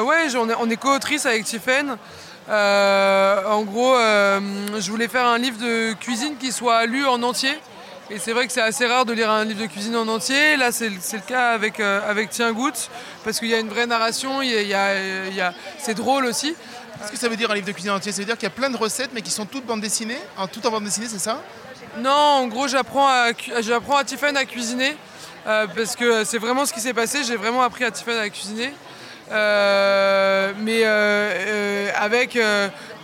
ouais, 0.06 0.35
on 0.37 0.50
est, 0.50 0.55
on 0.59 0.69
est 0.69 0.76
co-autrice 0.76 1.26
avec 1.26 1.44
Tiffen. 1.44 1.97
Euh, 2.49 3.44
en 3.44 3.62
gros, 3.62 3.94
je 3.94 4.91
voulais 4.91 5.09
faire 5.09 5.26
un 5.26 5.38
livre 5.38 5.59
de 5.59 5.93
cuisine 5.94 6.37
qui 6.38 6.50
soit 6.50 6.87
lu 6.87 7.06
en 7.06 7.23
entier. 7.23 7.56
Et 8.10 8.19
c'est 8.19 8.32
vrai 8.32 8.46
que 8.46 8.52
c'est 8.52 8.62
assez 8.62 8.87
rare 8.87 9.05
de 9.05 9.12
lire 9.12 9.31
un 9.31 9.44
livre 9.44 9.60
de 9.60 9.66
cuisine 9.66 9.94
en 9.94 10.08
entier. 10.08 10.56
Là, 10.56 10.72
c'est 10.72 10.88
le 10.88 11.26
cas 11.26 11.50
avec, 11.50 11.78
euh, 11.78 12.00
avec 12.08 12.31
Tiens 12.31 12.52
Goûte, 12.52 12.88
parce 13.22 13.38
qu'il 13.38 13.49
y 13.49 13.55
a 13.55 13.58
une 13.58 13.69
vraie 13.69 13.87
narration, 13.87 14.40
il 14.40 14.49
y 14.50 14.75
a- 14.75 15.26
il 15.26 15.37
y 15.37 15.43
c'est 15.78 15.93
drôle 15.94 16.25
aussi. 16.25 16.55
Qu'est-ce 16.99 17.12
que 17.12 17.19
ça 17.19 17.28
veut 17.28 17.37
dire 17.37 17.50
un 17.50 17.55
livre 17.55 17.66
de 17.66 17.72
cuisine 17.72 17.90
entier? 17.90 18.10
Ça 18.12 18.19
veut 18.19 18.25
dire 18.25 18.37
qu'il 18.37 18.44
y 18.44 18.52
a 18.52 18.55
plein 18.55 18.70
de 18.70 18.78
recettes 18.78 19.10
mais 19.12 19.20
qui 19.20 19.31
sont 19.31 19.44
toutes 19.44 19.66
bande 19.66 19.82
dessinée, 19.82 20.19
en 20.38 20.46
tout 20.49 20.66
en 20.66 20.70
bande 20.70 20.84
dessinée, 20.84 21.06
c'est 21.08 21.19
ça? 21.19 21.43
Non, 21.99 22.10
en 22.10 22.46
gros, 22.46 22.66
j'apprends 22.66 23.06
à, 23.08 23.28
j'apprends 23.60 23.99
à 23.99 24.05
Tiffen 24.05 24.37
à 24.38 24.44
cuisiner 24.46 24.96
euh, 25.46 25.66
parce 25.76 25.94
que 25.94 26.25
c'est 26.25 26.38
vraiment 26.38 26.64
ce 26.64 26.72
qui 26.72 26.81
s'est 26.81 26.94
passé. 26.94 27.25
J'ai 27.25 27.37
vraiment 27.37 27.62
appris 27.62 27.84
à 27.84 27.90
Tiffen 27.90 28.16
à 28.19 28.28
cuisiner. 28.31 28.72
Euh, 29.31 30.52
mais 30.60 30.81
euh, 30.84 30.88
euh, 30.88 31.90
avec 31.94 32.38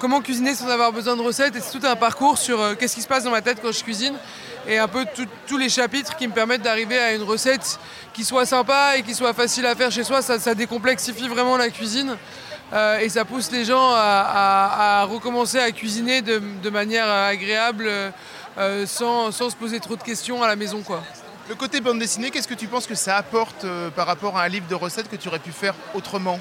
comment 0.04 0.20
cuisiner 0.20 0.54
sans 0.54 0.68
avoir 0.68 0.92
besoin 0.92 1.16
de 1.16 1.22
recettes 1.22 1.56
et 1.56 1.60
c'est 1.62 1.78
tout 1.78 1.86
un 1.86 1.96
parcours 1.96 2.36
sur 2.36 2.60
euh, 2.60 2.74
qu'est-ce 2.74 2.94
qui 2.94 3.00
se 3.00 3.08
passe 3.08 3.24
dans 3.24 3.30
ma 3.30 3.40
tête 3.40 3.56
quand 3.62 3.72
je 3.72 3.82
cuisine 3.82 4.12
et 4.68 4.76
un 4.76 4.86
peu 4.86 5.06
tous 5.46 5.56
les 5.56 5.70
chapitres 5.70 6.14
qui 6.16 6.28
me 6.28 6.32
permettent 6.34 6.60
d'arriver 6.60 6.98
à 6.98 7.14
une 7.14 7.22
recette 7.22 7.80
qui 8.12 8.22
soit 8.22 8.44
sympa 8.44 8.98
et 8.98 9.02
qui 9.02 9.14
soit 9.14 9.32
facile 9.32 9.64
à 9.64 9.74
faire 9.74 9.90
chez 9.90 10.04
soi. 10.04 10.20
Ça, 10.20 10.54
décomplexifie 10.54 11.26
vraiment 11.26 11.56
la 11.56 11.70
cuisine. 11.70 12.18
Euh, 12.74 12.98
et 12.98 13.08
ça 13.08 13.24
pousse 13.24 13.50
les 13.50 13.64
gens 13.64 13.92
à, 13.94 15.06
recommencer 15.08 15.58
à 15.58 15.70
cuisiner 15.72 16.20
de, 16.20 16.68
manière 16.70 17.08
agréable 17.08 17.88
euh, 18.58 18.86
sans, 18.86 19.32
sans 19.32 19.48
se 19.48 19.56
poser 19.56 19.80
trop 19.80 19.96
de 19.96 20.02
questions 20.02 20.42
à 20.42 20.48
la 20.48 20.56
maison. 20.56 20.82
Quoi. 20.82 21.02
Le 21.48 21.54
côté 21.54 21.80
bande 21.80 21.98
dessinée, 21.98 22.30
qu'est-ce 22.30 22.48
que 22.48 22.52
tu 22.52 22.66
penses 22.66 22.86
que 22.86 22.94
ça 22.94 23.16
apporte 23.16 23.64
par 23.96 24.06
rapport 24.06 24.36
à 24.36 24.42
un 24.42 24.48
livre 24.48 24.66
de 24.68 24.74
recettes 24.74 25.08
que 25.08 25.16
tu 25.16 25.28
aurais 25.28 25.38
pu 25.38 25.52
faire 25.52 25.74
autrement? 25.94 26.38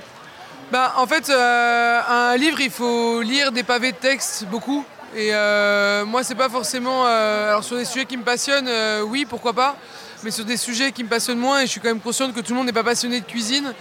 Bah, 0.73 0.91
en 0.97 1.05
fait, 1.05 1.29
euh, 1.29 2.01
un 2.09 2.35
livre, 2.35 2.59
il 2.59 2.71
faut 2.71 3.21
lire 3.21 3.51
des 3.51 3.61
pavés 3.61 3.91
de 3.91 3.97
texte 3.97 4.45
beaucoup. 4.45 4.83
Et 5.15 5.29
euh, 5.31 6.03
moi, 6.03 6.23
c'est 6.23 6.33
pas 6.33 6.49
forcément. 6.49 7.05
euh, 7.05 7.49
alors, 7.49 7.63
sur 7.63 7.77
des 7.77 7.85
sujets 7.85 8.05
qui 8.05 8.17
me 8.17 8.23
passionnent, 8.23 8.71
oui, 9.05 9.27
pourquoi 9.29 9.53
pas. 9.53 9.75
Mais 10.23 10.31
sur 10.31 10.45
des 10.45 10.57
sujets 10.57 10.91
qui 10.91 11.03
me 11.03 11.09
passionnent 11.09 11.37
moins, 11.37 11.59
et 11.59 11.67
je 11.67 11.71
suis 11.73 11.79
quand 11.79 11.89
même 11.89 11.99
consciente 11.99 12.33
que 12.33 12.39
tout 12.39 12.53
le 12.53 12.57
monde 12.57 12.65
n'est 12.65 12.73
pas 12.73 12.83
passionné 12.83 13.19
de 13.19 13.25
cuisine, 13.25 13.71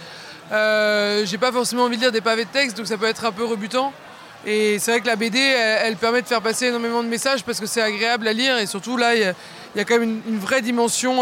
j'ai 0.51 1.37
pas 1.39 1.51
forcément 1.51 1.85
envie 1.85 1.97
de 1.97 2.01
lire 2.03 2.11
des 2.11 2.21
pavés 2.21 2.45
de 2.45 2.51
texte, 2.51 2.77
donc 2.77 2.85
ça 2.85 2.95
peut 2.95 3.07
être 3.07 3.25
un 3.25 3.31
peu 3.31 3.43
rebutant. 3.43 3.91
Et 4.45 4.77
c'est 4.77 4.91
vrai 4.91 5.01
que 5.01 5.07
la 5.07 5.15
BD, 5.15 5.39
elle, 5.39 5.95
permet 5.95 6.21
de 6.21 6.27
faire 6.27 6.43
passer 6.43 6.67
énormément 6.67 7.01
de 7.01 7.07
messages 7.07 7.43
parce 7.43 7.59
que 7.59 7.65
c'est 7.65 7.81
agréable 7.81 8.27
à 8.27 8.33
lire 8.33 8.59
et 8.59 8.67
surtout 8.67 8.97
là, 8.97 9.15
il 9.15 9.33
y 9.75 9.79
a, 9.79 9.83
quand 9.83 9.97
même 9.97 10.21
une, 10.27 10.37
vraie 10.37 10.61
dimension 10.61 11.21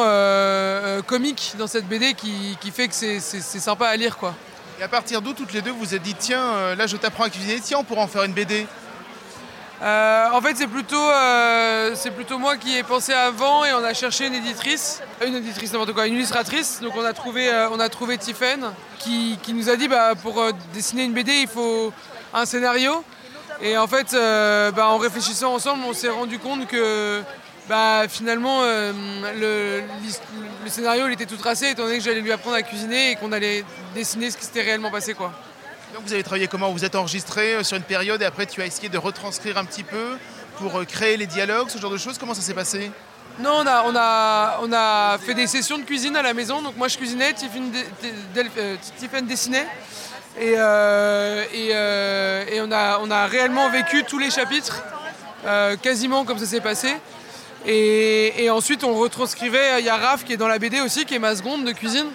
comique 1.07 1.53
dans 1.57 1.67
cette 1.67 1.87
BD 1.87 2.13
qui, 2.13 2.57
qui 2.59 2.71
fait 2.71 2.89
que 2.89 2.93
c'est 2.93 3.21
sympa 3.21 3.87
à 3.87 3.95
lire, 3.95 4.17
quoi. 4.17 4.35
Et 4.81 4.83
à 4.83 4.87
partir 4.87 5.21
d'où 5.21 5.33
toutes 5.33 5.53
les 5.53 5.61
deux 5.61 5.69
vous 5.69 5.93
êtes 5.93 6.01
dit 6.01 6.15
tiens, 6.15 6.41
euh, 6.41 6.75
là 6.75 6.87
je 6.87 6.97
t'apprends 6.97 7.25
à 7.25 7.29
cuisiner, 7.29 7.59
tiens 7.59 7.77
on 7.77 7.83
pourra 7.83 8.01
en 8.01 8.07
faire 8.07 8.23
une 8.23 8.33
BD 8.33 8.65
Euh, 9.83 10.29
en 10.31 10.41
fait, 10.41 10.55
c'est 10.55 10.67
plutôt, 10.67 10.95
euh, 10.95 11.91
c'est 11.95 12.09
plutôt 12.11 12.39
moi 12.39 12.57
qui 12.57 12.77
ai 12.77 12.83
pensé 12.83 13.13
avant 13.13 13.63
et 13.65 13.73
on 13.73 13.83
a 13.83 13.93
cherché 13.93 14.25
une 14.27 14.33
éditrice, 14.35 15.01
une 15.25 15.35
éditrice 15.35 15.71
n'importe 15.71 15.93
quoi, 15.93 16.07
une 16.07 16.15
illustratrice. 16.15 16.79
Donc 16.81 16.93
on 16.95 17.05
a 17.05 17.13
trouvé, 17.13 17.49
euh, 17.49 17.69
on 17.69 17.79
a 17.79 17.89
trouvé 17.89 18.17
Tiffen 18.17 18.71
qui, 18.97 19.37
qui 19.43 19.53
nous 19.53 19.69
a 19.69 19.75
dit 19.75 19.87
bah, 19.87 20.13
pour 20.15 20.43
dessiner 20.73 21.03
une 21.03 21.13
BD 21.13 21.31
il 21.31 21.47
faut 21.47 21.93
un 22.33 22.45
scénario. 22.45 23.03
Et 23.61 23.77
en 23.77 23.87
fait, 23.87 24.15
bah, 24.75 24.87
en 24.87 24.97
réfléchissant 24.97 25.53
ensemble, 25.53 25.83
on 25.87 25.93
s'est 25.93 26.09
rendu 26.09 26.39
compte 26.39 26.65
que 26.67 27.21
bah, 27.71 28.03
finalement 28.09 28.63
euh, 28.63 28.91
le, 29.39 30.69
scénario 30.69 31.07
il 31.07 31.13
était 31.13 31.25
tout 31.25 31.37
tracé 31.37 31.69
étant 31.69 31.83
donné 31.83 31.99
que 31.99 32.03
j'allais 32.03 32.19
lui 32.19 32.33
apprendre 32.33 32.57
à 32.57 32.63
cuisiner 32.63 33.11
et 33.11 33.15
qu'on 33.15 33.31
allait 33.31 33.63
dessiner 33.95 34.29
ce 34.29 34.35
qui 34.35 34.43
s'était 34.43 34.61
réellement 34.61 34.91
passé 34.91 35.13
quoi. 35.13 35.31
Donc 35.93 36.03
vous 36.05 36.11
avez 36.11 36.21
travaillé 36.21 36.49
comment? 36.49 36.69
Vous 36.71 36.83
êtes 36.83 36.95
enregistré 36.95 37.55
euh, 37.55 37.63
sur 37.63 37.77
une 37.77 37.83
période 37.83 38.21
et 38.21 38.25
après 38.25 38.45
tu 38.45 38.61
as 38.61 38.65
essayé 38.65 38.89
de 38.89 38.97
retranscrire 38.97 39.57
un 39.57 39.63
petit 39.63 39.83
peu 39.83 40.17
pour 40.57 40.77
euh, 40.77 40.83
créer 40.83 41.15
les 41.15 41.27
dialogues, 41.27 41.69
ce 41.69 41.77
genre 41.77 41.91
de 41.91 41.97
choses? 41.97 42.17
Comment 42.17 42.33
ça 42.33 42.41
s'est 42.41 42.53
passé? 42.53 42.91
Non, 43.39 43.61
on 43.63 43.65
a, 43.65 43.83
on, 43.85 43.95
a, 43.95 44.59
on 44.63 44.73
a 44.73 45.17
fait 45.17 45.33
des 45.33 45.47
sessions 45.47 45.77
de 45.77 45.83
cuisine 45.83 46.17
à 46.17 46.21
la 46.21 46.33
maison. 46.33 46.61
Donc 46.61 46.75
moi 46.75 46.89
je 46.89 46.97
cuisinais, 46.97 47.33
Tiffen 47.33 47.71
dessinait. 49.25 49.67
Et, 50.37 50.55
euh, 50.57 51.43
et, 51.53 51.69
euh, 51.71 52.45
et 52.51 52.59
on, 52.61 52.71
a, 52.71 52.99
on 52.99 53.09
a 53.09 53.27
réellement 53.27 53.69
vécu 53.69 54.03
tous 54.03 54.19
les 54.19 54.29
chapitres, 54.29 54.83
euh, 55.45 55.77
quasiment 55.77 56.25
comme 56.25 56.37
ça 56.37 56.45
s'est 56.45 56.61
passé. 56.61 56.93
Et, 57.65 58.43
et 58.43 58.49
ensuite 58.49 58.83
on 58.83 58.95
retranscrivait, 58.95 59.79
il 59.79 59.85
y 59.85 59.89
a 59.89 59.97
Raph 59.97 60.23
qui 60.23 60.33
est 60.33 60.37
dans 60.37 60.47
la 60.47 60.59
BD 60.59 60.81
aussi, 60.81 61.05
qui 61.05 61.15
est 61.15 61.19
ma 61.19 61.35
seconde 61.35 61.65
de 61.65 61.71
cuisine. 61.71 62.07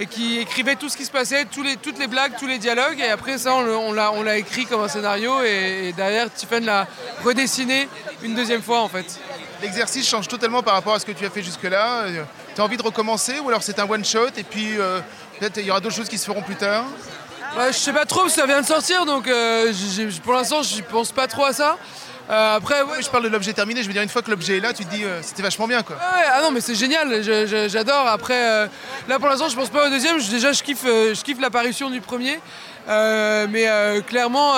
et 0.00 0.06
qui 0.06 0.38
écrivait 0.38 0.76
tout 0.76 0.88
ce 0.88 0.96
qui 0.96 1.04
se 1.04 1.10
passait, 1.10 1.44
tous 1.44 1.62
les, 1.62 1.76
toutes 1.76 1.98
les 1.98 2.06
blagues, 2.06 2.32
tous 2.38 2.46
les 2.46 2.56
dialogues. 2.58 2.98
Et 3.00 3.10
après 3.10 3.36
ça, 3.36 3.54
on, 3.54 3.92
l'a, 3.92 4.10
on 4.12 4.22
l'a 4.22 4.38
écrit 4.38 4.64
comme 4.64 4.80
un 4.80 4.88
scénario 4.88 5.42
et, 5.42 5.92
derrière, 5.94 6.32
Tiffen 6.32 6.64
l'a 6.64 6.86
redessiné 7.22 7.86
une 8.22 8.34
deuxième 8.34 8.62
fois 8.62 8.80
en 8.80 8.88
fait. 8.88 9.20
L'exercice 9.60 10.08
change 10.08 10.26
totalement 10.26 10.62
par 10.62 10.72
rapport 10.72 10.94
à 10.94 10.98
ce 10.98 11.04
que 11.04 11.12
tu 11.12 11.26
as 11.26 11.30
fait 11.30 11.42
jusque-là. 11.42 12.06
Tu 12.54 12.60
as 12.60 12.64
envie 12.64 12.78
de 12.78 12.82
recommencer 12.82 13.38
ou 13.40 13.48
alors 13.50 13.62
c'est 13.62 13.78
un 13.78 13.88
one-shot 13.88 14.30
et 14.38 14.42
puis 14.42 14.78
euh, 14.78 15.00
peut-être 15.38 15.58
il 15.58 15.66
y 15.66 15.70
aura 15.70 15.80
d'autres 15.80 15.94
choses 15.94 16.08
qui 16.08 16.16
se 16.16 16.24
feront 16.24 16.42
plus 16.42 16.56
tard? 16.56 16.84
Je 17.68 17.72
sais 17.72 17.92
pas 17.92 18.06
trop, 18.06 18.28
ça 18.28 18.46
vient 18.46 18.62
de 18.62 18.66
sortir 18.66 19.04
donc 19.04 19.28
euh, 19.28 19.72
pour 20.22 20.32
l'instant 20.32 20.62
je 20.62 20.80
pense 20.82 21.12
pas 21.12 21.26
trop 21.26 21.44
à 21.44 21.52
ça. 21.52 21.76
Euh, 22.30 22.56
après, 22.56 22.76
je 23.00 23.08
parle 23.08 23.24
de 23.24 23.28
l'objet 23.28 23.52
terminé. 23.52 23.82
Je 23.82 23.88
veux 23.88 23.92
dire, 23.92 24.02
une 24.02 24.08
fois 24.08 24.22
que 24.22 24.30
l'objet 24.30 24.58
est 24.58 24.60
là, 24.60 24.72
tu 24.72 24.84
te 24.84 24.94
dis, 24.94 25.04
euh, 25.04 25.20
c'était 25.22 25.42
vachement 25.42 25.66
bien, 25.66 25.82
quoi. 25.82 25.96
ah 26.00 26.40
non, 26.42 26.52
mais 26.52 26.60
c'est 26.60 26.74
génial. 26.74 27.22
J'adore. 27.68 28.06
Après, 28.06 28.48
euh, 28.48 28.66
là 29.08 29.18
pour 29.18 29.28
l'instant, 29.28 29.48
je 29.48 29.56
pense 29.56 29.70
pas 29.70 29.88
au 29.88 29.90
deuxième. 29.90 30.18
déjà, 30.22 30.52
je 30.52 30.62
kiffe, 30.62 30.84
je 30.84 31.22
kiffe 31.22 31.40
l'apparition 31.40 31.90
du 31.90 32.00
premier. 32.00 32.38
mais 32.86 33.66
clairement, 34.06 34.54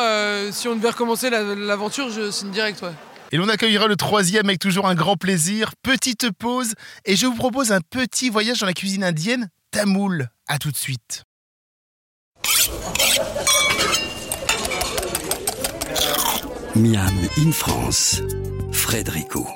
si 0.50 0.68
on 0.68 0.76
devait 0.76 0.90
recommencer 0.90 1.30
l'aventure, 1.30 2.10
je 2.10 2.30
signe 2.30 2.50
direct, 2.50 2.82
ouais. 2.82 2.92
Et 3.34 3.38
l'on 3.38 3.48
accueillera 3.48 3.86
le 3.86 3.96
troisième 3.96 4.46
avec 4.46 4.58
toujours 4.58 4.86
un 4.86 4.94
grand 4.94 5.16
plaisir. 5.16 5.72
Petite 5.82 6.30
pause 6.32 6.74
et 7.06 7.16
je 7.16 7.24
vous 7.24 7.34
propose 7.34 7.72
un 7.72 7.80
petit 7.80 8.28
voyage 8.28 8.60
dans 8.60 8.66
la 8.66 8.74
cuisine 8.74 9.02
indienne, 9.02 9.48
tamoul. 9.70 10.28
À 10.48 10.58
tout 10.58 10.70
de 10.70 10.76
suite. 10.76 11.24
Miam 16.74 17.12
in 17.36 17.52
France, 17.52 18.22
Frédérico. 18.72 19.46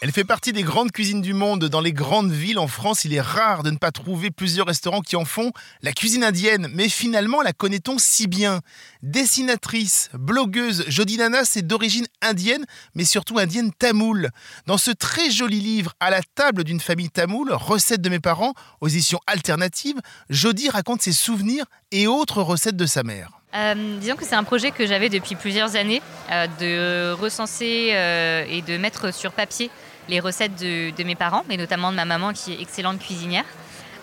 Elle 0.00 0.10
fait 0.10 0.24
partie 0.24 0.54
des 0.54 0.62
grandes 0.62 0.90
cuisines 0.90 1.20
du 1.20 1.34
monde. 1.34 1.66
Dans 1.66 1.82
les 1.82 1.92
grandes 1.92 2.32
villes 2.32 2.58
en 2.58 2.66
France, 2.66 3.04
il 3.04 3.12
est 3.12 3.20
rare 3.20 3.62
de 3.62 3.70
ne 3.70 3.76
pas 3.76 3.92
trouver 3.92 4.30
plusieurs 4.30 4.66
restaurants 4.66 5.02
qui 5.02 5.16
en 5.16 5.26
font 5.26 5.52
la 5.82 5.92
cuisine 5.92 6.24
indienne. 6.24 6.68
Mais 6.72 6.88
finalement, 6.88 7.42
la 7.42 7.52
connaît-on 7.52 7.98
si 7.98 8.26
bien? 8.26 8.62
Dessinatrice, 9.02 10.08
blogueuse, 10.14 10.86
Jodie 10.88 11.18
Nanas 11.18 11.52
est 11.56 11.62
d'origine 11.62 12.06
indienne, 12.22 12.64
mais 12.94 13.04
surtout 13.04 13.38
indienne 13.38 13.72
tamoule. 13.72 14.30
Dans 14.66 14.78
ce 14.78 14.92
très 14.92 15.30
joli 15.30 15.60
livre 15.60 15.92
À 16.00 16.08
la 16.08 16.22
table 16.22 16.64
d'une 16.64 16.80
famille 16.80 17.10
tamoule, 17.10 17.52
recettes 17.52 18.00
de 18.00 18.08
mes 18.08 18.20
parents, 18.20 18.54
aux 18.80 18.88
éditions 18.88 19.20
alternatives, 19.26 20.00
Jodie 20.30 20.70
raconte 20.70 21.02
ses 21.02 21.12
souvenirs 21.12 21.66
et 21.92 22.06
autres 22.06 22.40
recettes 22.40 22.76
de 22.76 22.86
sa 22.86 23.02
mère. 23.02 23.39
Euh, 23.54 23.98
disons 23.98 24.14
que 24.14 24.24
c'est 24.24 24.36
un 24.36 24.44
projet 24.44 24.70
que 24.70 24.86
j'avais 24.86 25.08
depuis 25.08 25.34
plusieurs 25.34 25.74
années, 25.74 26.02
euh, 26.30 26.46
de 26.60 27.20
recenser 27.20 27.90
euh, 27.94 28.44
et 28.48 28.62
de 28.62 28.76
mettre 28.76 29.12
sur 29.12 29.32
papier 29.32 29.70
les 30.08 30.20
recettes 30.20 30.56
de, 30.56 31.04
mes 31.04 31.16
parents, 31.16 31.44
mais 31.48 31.56
notamment 31.56 31.90
de 31.90 31.96
ma 31.96 32.04
maman 32.04 32.32
qui 32.32 32.52
est 32.52 32.60
excellente 32.60 32.98
cuisinière 32.98 33.44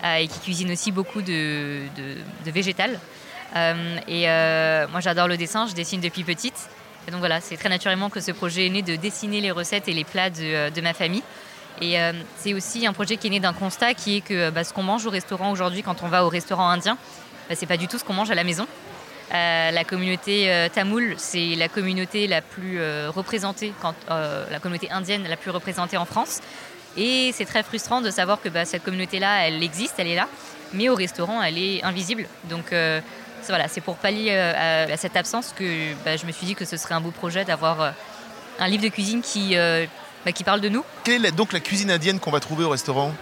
et 0.04 0.28
qui 0.28 0.38
cuisine 0.38 0.70
aussi 0.70 0.90
beaucoup 0.90 1.20
de, 1.20 1.82
végétal. 2.46 2.98
et 4.06 4.26
moi 4.90 5.00
j'adore 5.00 5.28
le 5.28 5.36
dessin, 5.36 5.66
je 5.66 5.74
dessine 5.74 6.00
depuis 6.00 6.24
petite. 6.24 6.70
Et 7.06 7.10
donc 7.10 7.20
voilà, 7.20 7.42
c'est 7.42 7.58
très 7.58 7.68
naturellement 7.68 8.08
que 8.08 8.20
ce 8.20 8.32
projet 8.32 8.66
est 8.66 8.70
né 8.70 8.80
de 8.80 8.96
dessiner 8.96 9.42
les 9.42 9.50
recettes 9.50 9.86
et 9.86 9.92
les 9.92 10.04
plats 10.04 10.30
de, 10.30 10.80
ma 10.80 10.94
famille. 10.94 11.22
Et 11.82 11.96
c'est 12.38 12.54
aussi 12.54 12.86
un 12.86 12.94
projet 12.94 13.18
qui 13.18 13.26
est 13.26 13.30
né 13.30 13.40
d'un 13.40 13.52
constat 13.52 13.92
qui 13.92 14.16
est 14.16 14.20
que 14.22 14.48
bah, 14.48 14.64
ce 14.64 14.72
qu'on 14.72 14.84
mange 14.84 15.04
au 15.04 15.10
restaurant 15.10 15.50
aujourd'hui 15.50 15.82
quand 15.82 16.02
on 16.02 16.08
va 16.08 16.24
au 16.24 16.30
restaurant 16.30 16.70
indien, 16.70 16.96
bah, 17.50 17.54
c'est 17.54 17.66
pas 17.66 17.76
du 17.76 17.86
tout 17.86 17.98
ce 17.98 18.04
qu'on 18.04 18.14
mange 18.14 18.30
à 18.30 18.34
la 18.34 18.44
maison. 18.44 18.66
Euh, 19.32 19.70
la 19.70 19.84
communauté 19.84 20.50
euh, 20.50 20.68
tamoule, 20.68 21.14
c'est 21.18 21.54
la 21.54 21.68
communauté 21.68 22.26
la 22.26 22.40
plus 22.40 22.80
euh, 22.80 23.10
représentée, 23.14 23.74
la 24.08 24.58
communauté 24.60 24.90
indienne 24.90 25.26
la 25.28 25.36
plus 25.36 25.50
représentée 25.50 25.96
en 25.96 26.06
France. 26.06 26.40
Et 26.96 27.32
c'est 27.34 27.44
très 27.44 27.62
frustrant 27.62 28.00
de 28.00 28.10
savoir 28.10 28.40
que 28.40 28.48
bah, 28.48 28.64
cette 28.64 28.82
communauté-là, 28.82 29.46
elle 29.46 29.62
existe, 29.62 29.94
elle 29.98 30.08
est 30.08 30.16
là, 30.16 30.28
mais 30.72 30.88
au 30.88 30.94
restaurant, 30.94 31.42
elle 31.42 31.58
est 31.58 31.84
invisible. 31.84 32.26
Donc 32.44 32.72
voilà, 33.46 33.68
c'est 33.68 33.80
pour 33.80 33.96
pallier 33.96 34.36
à, 34.36 34.96
cette 34.96 35.16
absence 35.16 35.54
que 35.56 35.92
bah, 36.04 36.16
je 36.16 36.26
me 36.26 36.32
suis 36.32 36.46
dit 36.46 36.54
que 36.54 36.64
ce 36.64 36.76
serait 36.76 36.94
un 36.94 37.00
beau 37.00 37.10
projet 37.10 37.44
d'avoir 37.44 37.92
un 38.58 38.68
livre 38.68 38.82
de 38.82 38.88
cuisine 38.88 39.20
bah, 40.24 40.32
qui 40.32 40.42
parle 40.42 40.60
de 40.60 40.70
nous. 40.70 40.84
Quelle 41.04 41.24
est 41.26 41.32
donc 41.32 41.52
la 41.52 41.60
cuisine 41.60 41.90
indienne 41.90 42.18
qu'on 42.18 42.32
va 42.32 42.40
trouver 42.40 42.64
au 42.64 42.70
restaurant? 42.70 43.12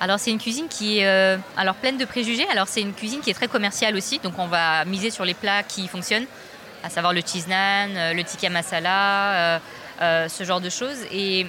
Alors 0.00 0.18
c'est 0.18 0.30
une 0.30 0.38
cuisine 0.38 0.66
qui 0.68 0.98
est 0.98 1.06
euh, 1.06 1.36
alors 1.58 1.74
pleine 1.74 1.98
de 1.98 2.06
préjugés. 2.06 2.46
Alors 2.50 2.68
c'est 2.68 2.80
une 2.80 2.94
cuisine 2.94 3.20
qui 3.20 3.28
est 3.30 3.34
très 3.34 3.48
commerciale 3.48 3.94
aussi, 3.96 4.18
donc 4.18 4.38
on 4.38 4.46
va 4.46 4.84
miser 4.86 5.10
sur 5.10 5.26
les 5.26 5.34
plats 5.34 5.62
qui 5.62 5.86
fonctionnent, 5.88 6.26
à 6.82 6.88
savoir 6.88 7.12
le 7.12 7.20
cheese 7.20 7.46
naan, 7.48 7.90
euh, 7.94 8.14
le 8.14 8.24
tikka 8.24 8.48
masala, 8.48 9.60
euh, 10.00 10.28
ce 10.28 10.42
genre 10.44 10.62
de 10.62 10.70
choses. 10.70 10.96
Et 11.12 11.46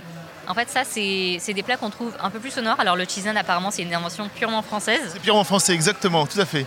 en 0.47 0.53
fait 0.53 0.69
ça 0.69 0.83
c'est 0.83 1.53
des 1.53 1.63
plats 1.63 1.77
qu'on 1.77 1.89
trouve 1.89 2.13
un 2.21 2.29
peu 2.29 2.39
plus 2.39 2.57
au 2.57 2.61
nord. 2.61 2.79
Alors 2.79 2.97
le 2.97 3.05
cheese 3.05 3.23
naan 3.23 3.37
apparemment 3.37 3.71
c'est 3.71 3.83
une 3.83 3.93
invention 3.93 4.29
purement 4.35 4.61
française. 4.61 5.11
C'est 5.13 5.21
purement 5.21 5.45
français 5.45 5.73
exactement, 5.73 6.27
tout 6.27 6.39
à 6.39 6.45
fait. 6.45 6.65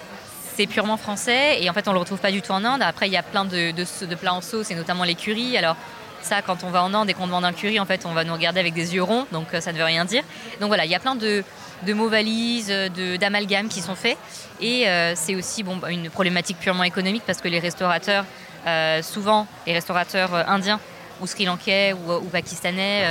C'est 0.56 0.66
purement 0.66 0.96
français 0.96 1.62
et 1.62 1.68
en 1.68 1.74
fait 1.74 1.86
on 1.86 1.92
le 1.92 1.98
retrouve 1.98 2.18
pas 2.18 2.30
du 2.30 2.40
tout 2.40 2.52
en 2.52 2.64
Inde. 2.64 2.80
Après 2.80 3.08
il 3.08 3.12
y 3.12 3.18
a 3.18 3.22
plein 3.22 3.44
de, 3.44 3.72
de 3.72 4.14
plats 4.14 4.32
en 4.32 4.40
sauce 4.40 4.70
et 4.70 4.74
notamment 4.74 5.04
les 5.04 5.16
curries. 5.16 5.58
Alors 5.58 5.76
ça, 6.24 6.42
quand 6.42 6.64
on 6.64 6.70
va 6.70 6.82
en 6.82 6.94
Inde 6.94 7.10
et 7.10 7.14
qu'on 7.14 7.26
demande 7.26 7.44
un 7.44 7.52
curry, 7.52 7.78
en 7.78 7.86
fait, 7.86 8.06
on 8.06 8.12
va 8.12 8.24
nous 8.24 8.32
regarder 8.32 8.60
avec 8.60 8.74
des 8.74 8.94
yeux 8.94 9.02
ronds, 9.02 9.26
donc 9.32 9.48
ça 9.60 9.72
ne 9.72 9.78
veut 9.78 9.84
rien 9.84 10.04
dire. 10.04 10.22
Donc 10.60 10.68
voilà, 10.68 10.84
il 10.84 10.90
y 10.90 10.94
a 10.94 11.00
plein 11.00 11.14
de, 11.14 11.44
de 11.84 11.92
mots 11.92 12.08
valises, 12.08 12.72
d'amalgames 13.20 13.68
qui 13.68 13.80
sont 13.80 13.94
faits. 13.94 14.16
Et 14.60 14.88
euh, 14.88 15.14
c'est 15.16 15.34
aussi 15.34 15.62
bon, 15.62 15.80
une 15.88 16.10
problématique 16.10 16.58
purement 16.58 16.84
économique 16.84 17.22
parce 17.26 17.40
que 17.40 17.48
les 17.48 17.58
restaurateurs, 17.58 18.24
euh, 18.66 19.02
souvent 19.02 19.46
les 19.66 19.72
restaurateurs 19.72 20.34
euh, 20.34 20.42
indiens 20.46 20.80
ou 21.20 21.26
sri-lankais 21.26 21.92
ou, 21.92 22.24
pakistanais, 22.24 23.04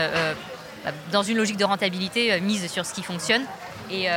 dans 1.13 1.23
une 1.23 1.37
logique 1.37 1.55
de 1.55 1.63
rentabilité, 1.63 2.41
misent 2.41 2.69
sur 2.69 2.85
ce 2.85 2.93
qui 2.93 3.01
fonctionne. 3.01 3.43
Et 3.89 4.07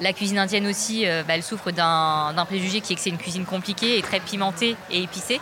la 0.00 0.12
cuisine 0.12 0.40
indienne 0.40 0.66
aussi, 0.66 1.04
bah, 1.04 1.34
elle 1.34 1.44
souffre 1.44 1.70
d'un 1.70 2.44
préjugé 2.48 2.80
qui 2.80 2.92
est 2.92 2.96
que 2.96 3.00
c'est 3.00 3.10
une 3.10 3.18
cuisine 3.18 3.44
compliquée 3.44 3.96
et 3.96 4.02
très 4.02 4.18
pimentée 4.18 4.74
et 4.90 5.04
épicée. 5.04 5.40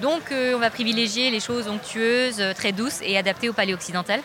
Donc 0.00 0.22
on 0.32 0.58
va 0.58 0.70
privilégier 0.70 1.30
les 1.30 1.40
choses 1.40 1.68
onctueuses, 1.68 2.42
très 2.56 2.72
douces 2.72 3.00
et 3.02 3.16
adaptées 3.16 3.48
au 3.48 3.52
palais 3.52 3.74
occidental. 3.74 4.20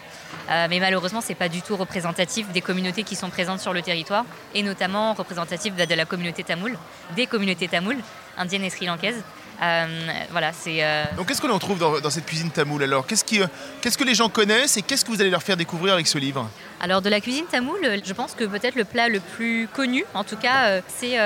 Euh, 0.50 0.68
mais 0.70 0.80
malheureusement, 0.80 1.22
ce 1.22 1.30
n'est 1.30 1.36
pas 1.36 1.50
du 1.50 1.62
tout 1.62 1.76
représentatif 1.76 2.52
des 2.52 2.62
communautés 2.62 3.04
qui 3.04 3.16
sont 3.16 3.30
présentes 3.30 3.60
sur 3.60 3.74
le 3.74 3.82
territoire, 3.82 4.26
et 4.56 4.64
notamment 4.64 5.14
représentatif 5.14 5.76
de 5.76 5.96
la 5.96 6.06
communauté 6.06 6.44
tamoule, 6.44 6.78
des 7.16 7.28
communautés 7.28 7.68
tamoules, 7.68 8.00
indiennes 8.38 8.64
et 8.64 8.70
sri-lankaises. 8.70 9.24
Euh, 9.62 9.86
voilà, 10.32 10.52
c'est. 10.54 10.84
Euh, 10.84 11.04
Donc, 11.18 11.28
qu'est-ce 11.28 11.42
qu'on 11.42 11.50
en 11.50 11.60
trouve 11.60 11.80
dans, 11.80 12.10
cette 12.10 12.26
cuisine 12.26 12.50
tamoule 12.50 12.84
alors? 12.84 13.06
Qu'est-ce, 13.06 13.26
qu'est-ce 13.82 13.98
que 13.98 14.04
les 14.04 14.16
gens 14.16 14.30
connaissent 14.30 14.78
et 14.78 14.82
qu'est-ce 14.82 15.04
que 15.04 15.12
vous 15.12 15.22
allez 15.22 15.30
leur 15.30 15.44
faire 15.44 15.58
découvrir 15.58 15.94
avec 15.94 16.08
ce 16.08 16.18
livre? 16.18 16.50
Alors, 16.80 17.02
de 17.02 17.10
la 17.10 17.20
cuisine 17.20 17.46
tamoule, 17.46 18.00
je 18.04 18.14
pense 18.14 18.34
que 18.34 18.46
peut-être 18.46 18.76
le 18.76 18.86
plat 18.86 19.10
le 19.10 19.20
plus 19.20 19.68
connu, 19.74 20.06
en 20.14 20.24
tout 20.24 20.38
cas, 20.38 20.82
c'est 20.88 21.18